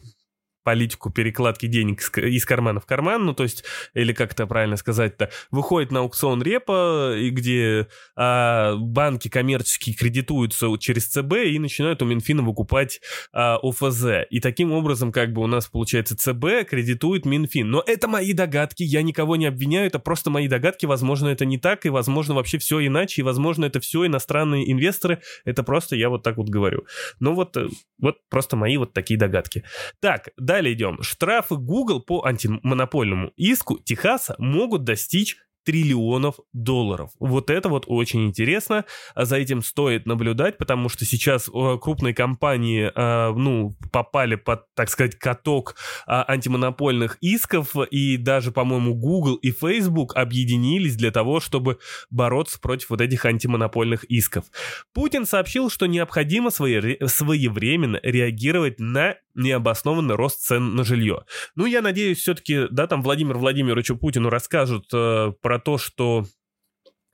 политику 0.68 1.10
перекладки 1.10 1.66
денег 1.66 2.02
из 2.18 2.46
кармана 2.46 2.82
в 2.82 2.86
карман, 2.86 3.26
ну 3.26 3.34
то 3.34 3.44
есть, 3.44 3.64
или 3.94 4.12
как 4.12 4.34
это 4.34 4.46
правильно 4.46 4.76
сказать-то, 4.76 5.30
выходит 5.50 5.94
на 5.94 6.02
аукцион 6.02 6.44
репа, 6.44 7.16
и 7.16 7.30
где 7.30 7.88
а, 8.18 8.76
банки 8.76 9.30
коммерческие 9.30 9.96
кредитуются 9.96 10.68
через 10.78 11.06
ЦБ 11.06 11.36
и 11.46 11.58
начинают 11.58 12.02
у 12.02 12.06
Минфина 12.06 12.42
выкупать 12.42 13.00
а, 13.32 13.60
ОФЗ. 13.64 14.28
И 14.30 14.42
таким 14.42 14.74
образом, 14.74 15.14
как 15.14 15.32
бы 15.32 15.42
у 15.42 15.48
нас 15.48 15.68
получается 15.68 16.18
ЦБ 16.18 16.68
кредитует 16.70 17.26
Минфин. 17.26 17.70
Но 17.70 17.82
это 17.88 18.10
мои 18.10 18.34
догадки, 18.34 18.84
я 18.84 19.04
никого 19.04 19.38
не 19.38 19.46
обвиняю, 19.46 19.88
это 19.88 20.00
просто 20.00 20.30
мои 20.30 20.50
догадки, 20.50 20.86
возможно, 20.86 21.30
это 21.30 21.46
не 21.46 21.58
так, 21.58 21.86
и 21.86 21.90
возможно 21.90 22.36
вообще 22.36 22.58
все 22.58 22.86
иначе, 22.86 23.22
и 23.22 23.24
возможно 23.24 23.64
это 23.64 23.80
все 23.80 24.06
иностранные 24.06 24.70
инвесторы, 24.70 25.22
это 25.46 25.64
просто 25.64 25.96
я 25.96 26.10
вот 26.10 26.24
так 26.24 26.36
вот 26.36 26.50
говорю. 26.50 26.86
Ну 27.22 27.36
вот, 27.36 27.56
э, 27.56 27.70
вот 28.00 28.18
просто 28.30 28.58
мои 28.58 28.76
вот 28.76 28.92
такие 28.92 29.18
догадки. 29.18 29.64
Так, 30.02 30.32
дальше 30.36 30.57
Далее 30.58 30.74
идем. 30.74 31.04
Штрафы 31.04 31.56
Google 31.56 32.02
по 32.02 32.26
антимонопольному 32.26 33.32
иску 33.36 33.78
Техаса 33.78 34.34
могут 34.40 34.86
достичь 34.86 35.38
триллионов 35.68 36.36
долларов. 36.54 37.12
Вот 37.20 37.50
это 37.50 37.68
вот 37.68 37.84
очень 37.88 38.26
интересно. 38.26 38.86
А 39.16 39.26
за 39.26 39.36
этим 39.36 39.62
стоит 39.62 40.06
наблюдать, 40.06 40.58
потому 40.58 40.88
что 40.88 41.04
сейчас 41.04 41.50
э, 41.50 41.78
крупные 41.82 42.14
компании, 42.14 42.90
э, 42.96 43.34
ну, 43.34 43.76
попали 43.92 44.36
под, 44.36 44.74
так 44.76 44.90
сказать, 44.90 45.20
каток 45.20 45.76
э, 46.08 46.12
антимонопольных 46.26 47.18
исков, 47.20 47.76
и 47.92 48.16
даже, 48.16 48.54
по-моему, 48.54 48.96
Google 48.96 49.36
и 49.36 49.52
Facebook 49.52 50.16
объединились 50.16 50.96
для 50.96 51.12
того, 51.12 51.42
чтобы 51.42 51.80
бороться 52.10 52.62
против 52.62 52.92
вот 52.92 53.02
этих 53.02 53.26
антимонопольных 53.26 54.06
исков. 54.06 54.46
Путин 54.94 55.26
сообщил, 55.26 55.70
что 55.70 55.86
необходимо 55.86 56.50
своевременно 56.50 58.00
реагировать 58.04 58.80
на 58.80 59.18
необоснованный 59.36 60.16
рост 60.16 60.40
цен 60.40 60.76
на 60.76 60.84
жилье. 60.84 61.24
Ну, 61.56 61.66
я 61.66 61.82
надеюсь, 61.82 62.20
все-таки, 62.20 62.68
да, 62.72 62.88
там 62.88 63.04
Владимир 63.04 63.38
Владимировичу 63.38 63.98
Путину 63.98 64.30
расскажут 64.30 64.88
про 64.90 65.57
то, 65.60 65.78
что 65.78 66.26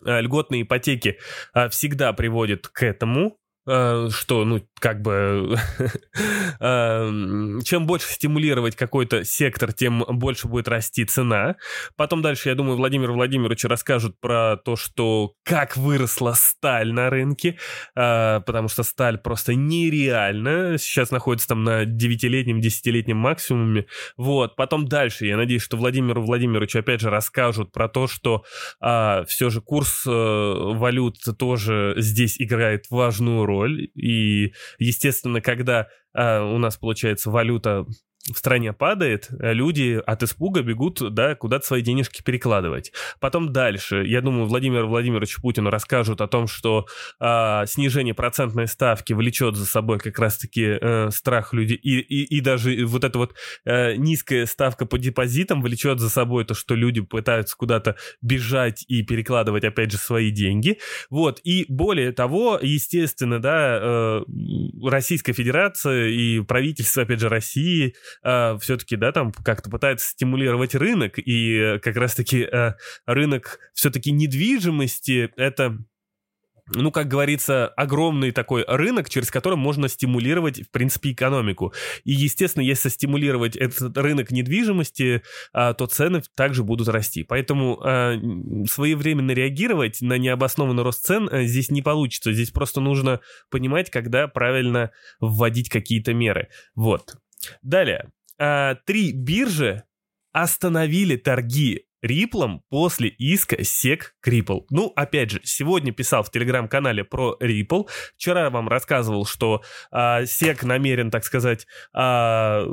э, 0.05 0.21
льготные 0.21 0.63
ипотеки 0.63 1.19
э, 1.53 1.69
всегда 1.69 2.13
приводят 2.13 2.67
к 2.67 2.83
этому, 2.83 3.37
Э, 3.65 4.09
что, 4.11 4.43
ну, 4.43 4.61
как 4.83 5.01
бы, 5.01 5.57
эм, 6.59 7.61
чем 7.63 7.87
больше 7.87 8.07
стимулировать 8.07 8.75
какой-то 8.75 9.23
сектор, 9.23 9.71
тем 9.71 10.03
больше 10.09 10.49
будет 10.49 10.67
расти 10.67 11.05
цена. 11.05 11.55
Потом 11.95 12.21
дальше, 12.21 12.49
я 12.49 12.55
думаю, 12.55 12.75
Владимир 12.75 13.13
Владимирович 13.13 13.63
расскажут 13.63 14.19
про 14.19 14.57
то, 14.57 14.75
что 14.75 15.35
как 15.45 15.77
выросла 15.77 16.33
сталь 16.35 16.91
на 16.91 17.09
рынке, 17.09 17.57
э, 17.95 18.41
потому 18.45 18.67
что 18.67 18.83
сталь 18.83 19.19
просто 19.19 19.55
нереально. 19.55 20.77
Сейчас 20.77 21.11
находится 21.11 21.47
там 21.47 21.63
на 21.63 21.85
9-летнем, 21.85 22.59
10-летнем 22.59 23.15
максимуме. 23.15 23.85
Вот. 24.17 24.57
Потом 24.57 24.89
дальше, 24.89 25.25
я 25.27 25.37
надеюсь, 25.37 25.61
что 25.61 25.77
Владимиру 25.77 26.21
Владимировичу 26.21 26.79
опять 26.79 26.99
же 26.99 27.09
расскажут 27.09 27.71
про 27.71 27.87
то, 27.87 28.07
что 28.07 28.43
а, 28.81 29.23
все 29.29 29.49
же 29.49 29.61
курс 29.61 30.03
а, 30.05 30.73
валют 30.73 31.19
тоже 31.39 31.93
здесь 31.95 32.35
играет 32.37 32.87
важную 32.89 33.45
роль. 33.45 33.87
И, 33.95 34.51
естественно, 34.77 35.41
когда 35.41 35.87
э, 36.13 36.39
у 36.39 36.57
нас, 36.57 36.77
получается, 36.77 37.31
валюта 37.31 37.85
в 38.31 38.37
стране 38.37 38.71
падает, 38.71 39.27
люди 39.31 40.01
от 40.05 40.23
испуга 40.23 40.61
бегут, 40.61 41.13
да, 41.13 41.35
куда-то 41.35 41.65
свои 41.65 41.81
денежки 41.81 42.21
перекладывать. 42.21 42.93
Потом 43.19 43.51
дальше, 43.51 44.03
я 44.05 44.21
думаю, 44.21 44.45
Владимир 44.45 44.85
Владимирович 44.85 45.35
Путину 45.41 45.69
расскажут 45.69 46.21
о 46.21 46.27
том, 46.27 46.47
что 46.47 46.85
а, 47.19 47.65
снижение 47.65 48.13
процентной 48.13 48.67
ставки 48.67 49.11
влечет 49.11 49.57
за 49.57 49.65
собой 49.65 49.99
как 49.99 50.17
раз-таки 50.19 50.77
э, 50.79 51.09
страх 51.11 51.53
людей, 51.53 51.75
и, 51.75 51.99
и, 51.99 52.37
и 52.37 52.39
даже 52.39 52.85
вот 52.85 53.03
эта 53.03 53.17
вот 53.17 53.35
э, 53.65 53.95
низкая 53.95 54.45
ставка 54.45 54.85
по 54.85 54.97
депозитам 54.97 55.61
влечет 55.61 55.99
за 55.99 56.09
собой 56.09 56.45
то, 56.45 56.53
что 56.53 56.75
люди 56.75 57.01
пытаются 57.01 57.57
куда-то 57.57 57.97
бежать 58.21 58.85
и 58.87 59.03
перекладывать, 59.03 59.65
опять 59.65 59.91
же, 59.91 59.97
свои 59.97 60.31
деньги. 60.31 60.79
Вот, 61.09 61.41
и 61.43 61.65
более 61.67 62.13
того, 62.13 62.57
естественно, 62.61 63.39
да, 63.39 63.79
э, 63.81 64.21
Российская 64.83 65.33
Федерация 65.33 66.07
и 66.07 66.39
правительство, 66.41 67.03
опять 67.03 67.19
же, 67.19 67.27
России 67.27 67.95
э, 68.23 68.57
все-таки, 68.61 68.95
да, 68.95 69.11
там 69.11 69.31
как-то 69.31 69.69
пытается 69.69 70.09
стимулировать 70.09 70.75
рынок, 70.75 71.13
и 71.17 71.79
как 71.81 71.95
раз-таки 71.95 72.41
э, 72.41 72.73
рынок 73.05 73.59
все-таки 73.73 74.11
недвижимости— 74.11 75.31
это 75.37 75.77
ну, 76.67 76.91
как 76.91 77.07
говорится, 77.07 77.67
огромный 77.67 78.31
такой 78.31 78.63
рынок, 78.67 79.09
через 79.09 79.29
который 79.31 79.55
можно 79.55 79.89
стимулировать, 79.89 80.61
в 80.61 80.71
принципе, 80.71 81.11
экономику. 81.11 81.73
И, 82.05 82.13
естественно, 82.13 82.63
если 82.63 82.89
стимулировать 82.89 83.55
этот 83.55 83.97
рынок 83.97 84.31
недвижимости, 84.31 85.23
а, 85.51 85.73
то 85.73 85.87
цены 85.87 86.21
также 86.35 86.63
будут 86.63 86.87
расти. 86.87 87.23
Поэтому 87.23 87.79
а, 87.83 88.15
своевременно 88.69 89.31
реагировать 89.31 90.01
на 90.01 90.17
необоснованный 90.17 90.83
рост 90.83 91.05
цен 91.05 91.27
а, 91.31 91.43
здесь 91.43 91.69
не 91.69 91.81
получится. 91.81 92.31
Здесь 92.31 92.51
просто 92.51 92.79
нужно 92.79 93.19
понимать, 93.49 93.89
когда 93.89 94.27
правильно 94.27 94.91
вводить 95.19 95.69
какие-то 95.69 96.13
меры. 96.13 96.47
Вот. 96.75 97.15
Далее. 97.61 98.11
А, 98.37 98.75
три 98.85 99.11
биржи 99.11 99.83
остановили 100.31 101.15
торги 101.15 101.85
Риплом 102.03 102.61
после 102.69 103.09
иска 103.09 103.55
SEC 103.55 104.01
Ripple. 104.27 104.65
Ну, 104.69 104.91
опять 104.95 105.31
же, 105.31 105.41
сегодня 105.43 105.93
писал 105.93 106.23
в 106.23 106.31
телеграм-канале 106.31 107.03
про 107.03 107.37
Ripple. 107.41 107.87
Вчера 108.17 108.43
я 108.43 108.49
вам 108.49 108.67
рассказывал, 108.67 109.25
что 109.25 109.61
SEC 109.93 110.65
намерен, 110.65 111.09
так 111.09 111.23
сказать, 111.23 111.65
а, 111.93 112.65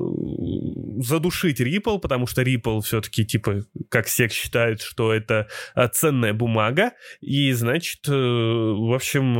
задушить 0.98 1.60
Ripple, 1.60 2.00
потому 2.00 2.26
что 2.26 2.42
Ripple 2.42 2.80
все-таки, 2.82 3.24
типа, 3.24 3.60
как 3.88 4.06
SEC 4.06 4.30
считает, 4.30 4.80
что 4.82 5.12
это 5.12 5.46
а, 5.74 5.88
ценная 5.88 6.34
бумага. 6.34 6.92
И, 7.20 7.52
значит, 7.52 8.08
э, 8.08 8.12
в 8.12 8.94
общем, 8.94 9.38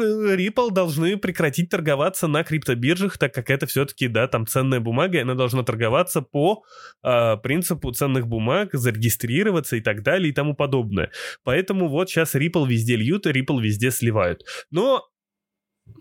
э, 0.00 0.70
должны 0.70 1.16
прекратить 1.16 1.70
торговаться 1.70 2.26
на 2.26 2.44
криптобиржах, 2.44 3.18
так 3.18 3.34
как 3.34 3.50
это 3.50 3.66
все-таки, 3.66 4.08
да, 4.08 4.26
там 4.28 4.46
ценная 4.46 4.80
бумага, 4.80 5.18
и 5.18 5.20
она 5.20 5.34
должна 5.34 5.62
торговаться 5.62 6.22
по 6.22 6.62
а, 7.02 7.36
принципу 7.36 7.92
ценных 7.92 8.26
бумаг, 8.26 8.70
зарегистрироваться 8.78 9.76
и 9.76 9.80
так 9.80 10.02
далее 10.02 10.30
и 10.30 10.34
тому 10.34 10.54
подобное. 10.54 11.10
Поэтому 11.44 11.88
вот 11.88 12.10
сейчас 12.10 12.34
Ripple 12.34 12.66
везде 12.66 12.96
льют, 12.96 13.26
и 13.26 13.30
Ripple 13.30 13.60
везде 13.60 13.90
сливают. 13.90 14.44
Но 14.70 15.04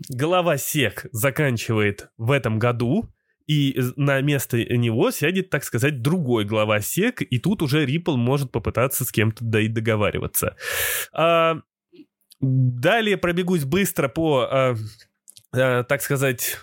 голова 0.09 0.55
SEC 0.55 1.07
заканчивает 1.11 2.09
в 2.17 2.31
этом 2.31 2.59
году, 2.59 3.09
и 3.47 3.79
на 3.95 4.19
место 4.21 4.57
него 4.57 5.11
сядет, 5.11 5.49
так 5.49 5.63
сказать, 5.63 6.01
другой 6.01 6.45
глава 6.45 6.79
SEC, 6.79 7.23
и 7.23 7.39
тут 7.39 7.61
уже 7.61 7.85
Ripple 7.85 8.17
может 8.17 8.51
попытаться 8.51 9.05
с 9.05 9.11
кем-то 9.11 9.43
да 9.43 9.61
и 9.61 9.69
договариваться. 9.69 10.57
А, 11.13 11.61
далее 12.41 13.17
пробегусь 13.17 13.63
быстро 13.63 14.09
по, 14.09 14.47
а, 14.51 14.75
а, 15.53 15.83
так 15.83 16.01
сказать, 16.01 16.57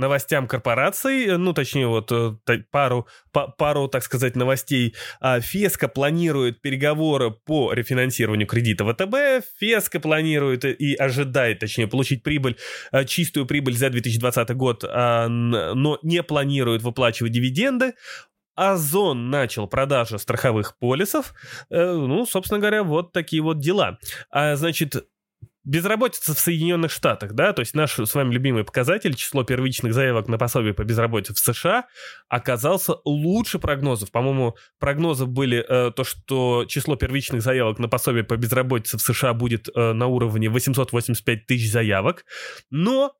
новостям 0.00 0.48
корпораций, 0.48 1.38
ну, 1.38 1.52
точнее, 1.52 1.86
вот 1.86 2.10
э, 2.10 2.34
пару, 2.70 3.06
пару, 3.30 3.88
так 3.88 4.02
сказать, 4.02 4.34
новостей. 4.34 4.94
А, 5.20 5.40
Феска 5.40 5.88
планирует 5.88 6.60
переговоры 6.60 7.30
по 7.30 7.72
рефинансированию 7.72 8.48
кредита 8.48 8.84
ВТБ. 8.84 9.46
Феска 9.58 10.00
планирует 10.00 10.64
и 10.64 10.94
ожидает, 10.94 11.60
точнее, 11.60 11.86
получить 11.86 12.22
прибыль, 12.22 12.56
э, 12.92 13.04
чистую 13.04 13.46
прибыль 13.46 13.76
за 13.76 13.90
2020 13.90 14.50
год, 14.56 14.84
а, 14.88 15.28
но 15.28 15.98
не 16.02 16.22
планирует 16.22 16.82
выплачивать 16.82 17.32
дивиденды. 17.32 17.94
Озон 18.56 19.30
начал 19.30 19.68
продажу 19.68 20.18
страховых 20.18 20.76
полисов. 20.78 21.34
Э, 21.70 21.92
ну, 21.92 22.26
собственно 22.26 22.60
говоря, 22.60 22.82
вот 22.82 23.12
такие 23.12 23.42
вот 23.42 23.60
дела. 23.60 23.98
А, 24.30 24.56
значит, 24.56 24.96
Безработица 25.70 26.34
в 26.34 26.40
Соединенных 26.40 26.90
Штатах, 26.90 27.34
да, 27.34 27.52
то 27.52 27.60
есть 27.60 27.76
наш 27.76 27.96
с 27.96 28.14
вами 28.16 28.34
любимый 28.34 28.64
показатель, 28.64 29.14
число 29.14 29.44
первичных 29.44 29.94
заявок 29.94 30.26
на 30.26 30.36
пособие 30.36 30.74
по 30.74 30.82
безработице 30.82 31.32
в 31.34 31.38
США 31.38 31.86
оказался 32.28 32.96
лучше 33.04 33.60
прогнозов. 33.60 34.10
По-моему, 34.10 34.56
прогнозы 34.80 35.26
были 35.26 35.58
э, 35.58 35.92
то, 35.92 36.02
что 36.02 36.64
число 36.66 36.96
первичных 36.96 37.40
заявок 37.40 37.78
на 37.78 37.86
пособие 37.86 38.24
по 38.24 38.36
безработице 38.36 38.98
в 38.98 39.00
США 39.00 39.32
будет 39.32 39.68
э, 39.72 39.92
на 39.92 40.08
уровне 40.08 40.48
885 40.48 41.46
тысяч 41.46 41.70
заявок, 41.70 42.24
но 42.72 43.14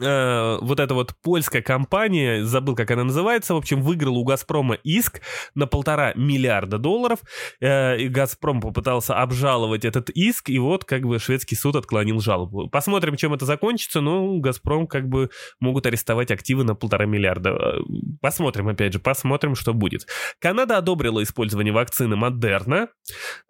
э, 0.00 0.58
вот 0.60 0.80
эта 0.80 0.94
вот 0.94 1.14
польская 1.22 1.62
компания, 1.62 2.44
забыл, 2.44 2.74
как 2.74 2.90
она 2.90 3.04
называется, 3.04 3.54
в 3.54 3.58
общем, 3.58 3.82
выиграла 3.82 4.18
у 4.18 4.24
«Газпрома» 4.24 4.74
иск 4.82 5.20
на 5.54 5.66
полтора 5.66 6.12
миллиарда 6.14 6.78
долларов, 6.78 7.20
э, 7.60 7.98
и 7.98 8.08
«Газпром» 8.08 8.60
попытался 8.60 9.20
обжаловать 9.20 9.84
этот 9.84 10.10
иск, 10.10 10.50
и 10.50 10.58
вот 10.58 10.84
как 10.84 11.02
бы 11.02 11.18
шведский 11.18 11.56
суд 11.56 11.76
отклонил 11.76 12.20
жалобу. 12.20 12.68
Посмотрим, 12.68 13.16
чем 13.16 13.34
это 13.34 13.44
закончится, 13.44 14.00
ну, 14.00 14.38
«Газпром» 14.40 14.86
как 14.86 15.08
бы 15.08 15.30
могут 15.60 15.86
арестовать 15.86 16.30
активы 16.30 16.64
на 16.64 16.74
полтора 16.74 17.06
миллиарда. 17.06 17.50
Э, 17.50 17.78
посмотрим, 18.20 18.68
опять 18.68 18.92
же, 18.92 18.98
посмотрим, 18.98 19.54
что 19.54 19.74
будет. 19.74 20.06
Канада 20.38 20.78
одобрила 20.78 21.22
использование 21.22 21.72
вакцины 21.72 22.16
Модерна. 22.16 22.88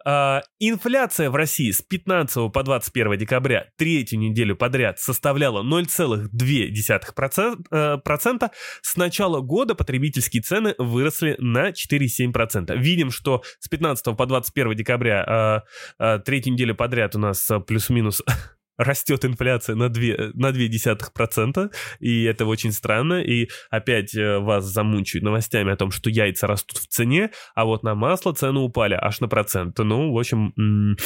Э, 0.05 0.41
инфляция 0.59 1.31
в 1.31 1.37
России 1.37 1.71
с 1.71 1.83
15 1.83 2.53
по 2.53 2.63
21 2.63 3.19
декабря 3.19 3.67
третью 3.77 4.19
неделю 4.19 4.57
подряд 4.57 4.99
составляла 4.99 5.63
0,2 5.63 6.38
0,2%. 6.41 7.65
Э, 7.71 8.49
с 8.83 8.97
начала 8.97 9.41
года 9.41 9.75
потребительские 9.75 10.43
цены 10.43 10.75
выросли 10.79 11.37
на 11.39 11.71
4,7%. 11.71 12.77
Видим, 12.77 13.11
что 13.11 13.43
с 13.61 13.69
15 13.69 14.17
по 14.17 14.27
21 14.27 14.75
декабря 14.75 15.65
э, 15.99 16.03
э, 16.03 16.19
третью 16.21 16.55
неделю 16.55 16.75
подряд 16.75 17.15
у 17.17 17.19
нас 17.19 17.49
плюс-минус 17.67 18.23
растет 18.79 19.25
инфляция 19.25 19.75
на 19.75 19.89
2, 19.89 20.03
на 20.35 20.51
0,2%, 20.51 21.73
и 22.01 22.25
это 22.25 22.47
очень 22.47 22.73
странно, 22.73 23.23
и 23.23 23.49
опять 23.71 24.15
вас 24.15 24.65
замучают 24.65 25.25
новостями 25.25 25.73
о 25.73 25.77
том, 25.77 25.91
что 25.91 26.11
яйца 26.11 26.47
растут 26.47 26.79
в 26.79 26.87
цене, 26.87 27.31
а 27.55 27.65
вот 27.65 27.83
на 27.83 27.95
масло 27.95 28.33
цены 28.33 28.61
упали 28.61 28.95
аж 28.95 29.21
на 29.21 29.29
процент. 29.29 29.79
Ну, 29.79 30.13
в 30.13 30.19
общем, 30.19 30.97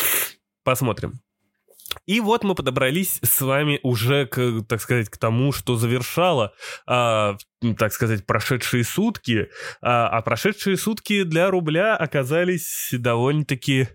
посмотрим. 0.64 1.20
И 2.06 2.20
вот 2.20 2.44
мы 2.44 2.54
подобрались 2.54 3.18
с 3.22 3.40
вами 3.40 3.80
уже 3.82 4.26
к, 4.26 4.62
так 4.68 4.80
сказать, 4.80 5.08
к 5.08 5.18
тому, 5.18 5.52
что 5.52 5.76
завершало, 5.76 6.52
а, 6.86 7.36
так 7.78 7.92
сказать, 7.92 8.26
прошедшие 8.26 8.84
сутки. 8.84 9.48
А, 9.80 10.08
а 10.08 10.22
прошедшие 10.22 10.76
сутки 10.76 11.22
для 11.22 11.50
рубля 11.50 11.96
оказались 11.96 12.88
довольно-таки 12.92 13.88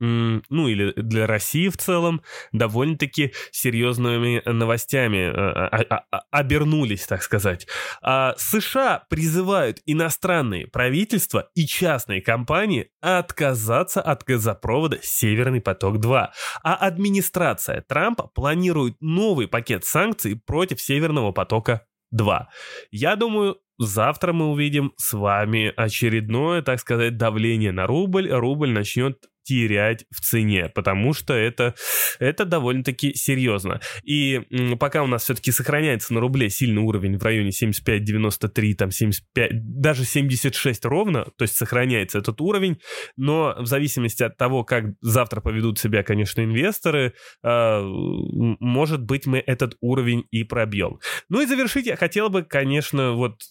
ну 0.00 0.68
или 0.68 0.92
для 0.96 1.26
России 1.26 1.68
в 1.68 1.76
целом, 1.76 2.22
довольно-таки 2.52 3.32
серьезными 3.50 4.42
новостями 4.46 5.28
э, 5.28 5.32
а, 5.32 6.04
а, 6.10 6.22
обернулись, 6.30 7.06
так 7.06 7.22
сказать. 7.22 7.66
А 8.02 8.34
США 8.36 9.04
призывают 9.08 9.80
иностранные 9.86 10.66
правительства 10.66 11.50
и 11.54 11.66
частные 11.66 12.20
компании 12.20 12.90
отказаться 13.00 14.00
от 14.00 14.24
газопровода 14.24 14.98
«Северный 15.02 15.60
поток-2», 15.60 16.28
а 16.62 16.74
администрация 16.74 17.82
Трампа 17.82 18.28
планирует 18.28 18.96
новый 19.00 19.48
пакет 19.48 19.84
санкций 19.84 20.40
против 20.44 20.80
«Северного 20.80 21.32
потока-2». 21.32 22.44
Я 22.90 23.16
думаю, 23.16 23.58
завтра 23.78 24.32
мы 24.32 24.46
увидим 24.46 24.92
с 24.96 25.12
вами 25.12 25.72
очередное, 25.76 26.62
так 26.62 26.80
сказать, 26.80 27.16
давление 27.16 27.72
на 27.72 27.86
рубль. 27.86 28.30
Рубль 28.30 28.70
начнет 28.70 29.18
терять 29.46 30.04
в 30.10 30.20
цене, 30.20 30.68
потому 30.74 31.14
что 31.14 31.32
это, 31.32 31.74
это 32.18 32.44
довольно-таки 32.44 33.14
серьезно. 33.14 33.80
И 34.02 34.42
пока 34.78 35.02
у 35.02 35.06
нас 35.06 35.22
все-таки 35.24 35.52
сохраняется 35.52 36.12
на 36.12 36.20
рубле 36.20 36.50
сильный 36.50 36.82
уровень 36.82 37.16
в 37.16 37.22
районе 37.22 37.50
75-93, 37.50 38.74
там 38.74 38.90
75, 38.90 39.80
даже 39.80 40.04
76 40.04 40.84
ровно, 40.84 41.26
то 41.36 41.42
есть 41.42 41.56
сохраняется 41.56 42.18
этот 42.18 42.40
уровень, 42.40 42.78
но 43.16 43.54
в 43.58 43.66
зависимости 43.66 44.24
от 44.24 44.36
того, 44.36 44.64
как 44.64 44.86
завтра 45.00 45.40
поведут 45.40 45.78
себя, 45.78 46.02
конечно, 46.02 46.42
инвесторы, 46.42 47.14
э, 47.44 47.80
может 47.82 49.02
быть, 49.02 49.26
мы 49.26 49.38
этот 49.38 49.76
уровень 49.80 50.24
и 50.32 50.42
пробьем. 50.42 50.98
Ну 51.28 51.40
и 51.40 51.46
завершить 51.46 51.86
я 51.86 51.96
хотел 51.96 52.30
бы, 52.30 52.42
конечно, 52.42 53.12
вот 53.12 53.42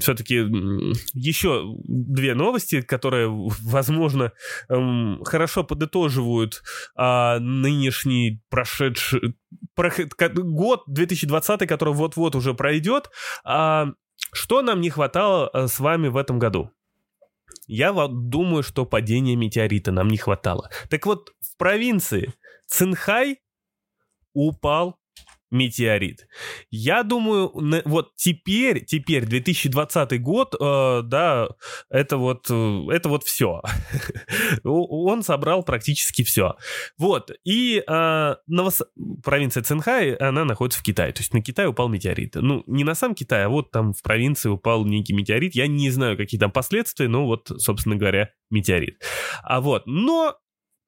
все-таки 0.00 0.36
еще 1.12 1.64
две 1.86 2.34
новости, 2.34 2.80
которые, 2.80 3.28
возможно, 3.30 4.32
хорошо 4.68 5.41
хорошо 5.42 5.64
подытоживают 5.64 6.62
а, 6.94 7.40
нынешний 7.40 8.40
прошедший 8.48 9.34
про, 9.74 9.90
год 10.34 10.84
2020, 10.86 11.66
который 11.68 11.94
вот-вот 11.94 12.36
уже 12.36 12.54
пройдет. 12.54 13.10
А, 13.44 13.88
что 14.32 14.62
нам 14.62 14.80
не 14.80 14.90
хватало 14.90 15.48
а, 15.48 15.66
с 15.66 15.80
вами 15.80 16.06
в 16.06 16.16
этом 16.16 16.38
году? 16.38 16.70
Я 17.66 17.92
вот 17.92 18.28
думаю, 18.28 18.62
что 18.62 18.86
падения 18.86 19.34
метеорита 19.34 19.90
нам 19.90 20.08
не 20.08 20.16
хватало. 20.16 20.70
Так 20.88 21.06
вот, 21.06 21.32
в 21.40 21.56
провинции 21.56 22.32
Цинхай 22.68 23.40
упал 24.32 24.96
метеорит. 25.52 26.26
Я 26.70 27.02
думаю, 27.02 27.52
вот 27.84 28.16
теперь, 28.16 28.84
теперь 28.84 29.26
2020 29.26 30.20
год, 30.20 30.54
э, 30.58 31.02
да, 31.04 31.48
это 31.90 32.16
вот, 32.16 32.46
э, 32.50 32.80
это 32.90 33.08
вот 33.08 33.22
все. 33.22 33.62
Он 34.64 35.22
собрал 35.22 35.62
практически 35.62 36.24
все. 36.24 36.56
Вот, 36.98 37.30
и 37.44 37.84
э, 37.86 38.34
новос... 38.46 38.82
провинция 39.22 39.62
Цинхай, 39.62 40.14
она 40.14 40.44
находится 40.44 40.80
в 40.80 40.82
Китае, 40.82 41.12
то 41.12 41.20
есть 41.20 41.34
на 41.34 41.42
Китай 41.42 41.66
упал 41.66 41.88
метеорит. 41.88 42.34
Ну, 42.34 42.64
не 42.66 42.82
на 42.84 42.94
сам 42.94 43.14
Китай, 43.14 43.44
а 43.44 43.48
вот 43.48 43.70
там 43.70 43.92
в 43.92 44.02
провинции 44.02 44.48
упал 44.48 44.84
некий 44.86 45.12
метеорит. 45.12 45.54
Я 45.54 45.66
не 45.66 45.90
знаю, 45.90 46.16
какие 46.16 46.40
там 46.40 46.50
последствия, 46.50 47.08
но 47.08 47.26
вот, 47.26 47.52
собственно 47.58 47.96
говоря, 47.96 48.30
метеорит. 48.50 49.02
А 49.42 49.60
вот, 49.60 49.82
но 49.86 50.36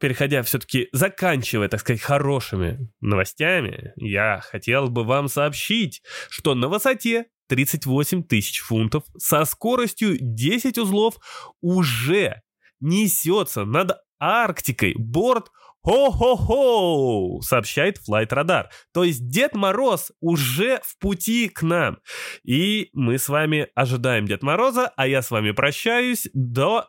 переходя 0.04 0.42
все-таки, 0.42 0.90
заканчивая, 0.92 1.70
так 1.70 1.80
сказать, 1.80 2.02
хорошими 2.02 2.92
новостями, 3.00 3.94
я 3.96 4.42
хотел 4.42 4.90
бы 4.90 5.02
вам 5.02 5.28
сообщить, 5.28 6.02
что 6.28 6.54
на 6.54 6.68
высоте 6.68 7.28
38 7.48 8.22
тысяч 8.24 8.60
фунтов 8.60 9.04
со 9.16 9.46
скоростью 9.46 10.18
10 10.20 10.76
узлов 10.76 11.16
уже 11.62 12.42
несется 12.80 13.64
над 13.64 13.92
Арктикой 14.18 14.92
борт 14.94 15.48
Хо-хо-хо! 15.84 17.40
сообщает 17.42 17.98
Flight 17.98 18.28
Radar. 18.28 18.64
То 18.92 19.04
есть 19.04 19.28
Дед 19.28 19.54
Мороз 19.54 20.12
уже 20.20 20.80
в 20.82 20.98
пути 20.98 21.48
к 21.48 21.62
нам. 21.62 21.98
И 22.42 22.88
мы 22.94 23.18
с 23.18 23.28
вами 23.28 23.68
ожидаем 23.74 24.26
Дед 24.26 24.42
Мороза, 24.42 24.92
а 24.96 25.06
я 25.06 25.20
с 25.20 25.30
вами 25.30 25.50
прощаюсь 25.52 26.28
до 26.32 26.88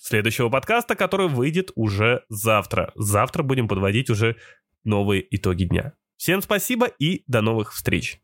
следующего 0.00 0.48
подкаста, 0.48 0.96
который 0.96 1.28
выйдет 1.28 1.70
уже 1.74 2.24
завтра. 2.28 2.92
Завтра 2.94 3.42
будем 3.42 3.68
подводить 3.68 4.10
уже 4.10 4.36
новые 4.82 5.24
итоги 5.34 5.64
дня. 5.64 5.92
Всем 6.16 6.42
спасибо 6.42 6.86
и 6.86 7.22
до 7.26 7.40
новых 7.42 7.72
встреч. 7.72 8.18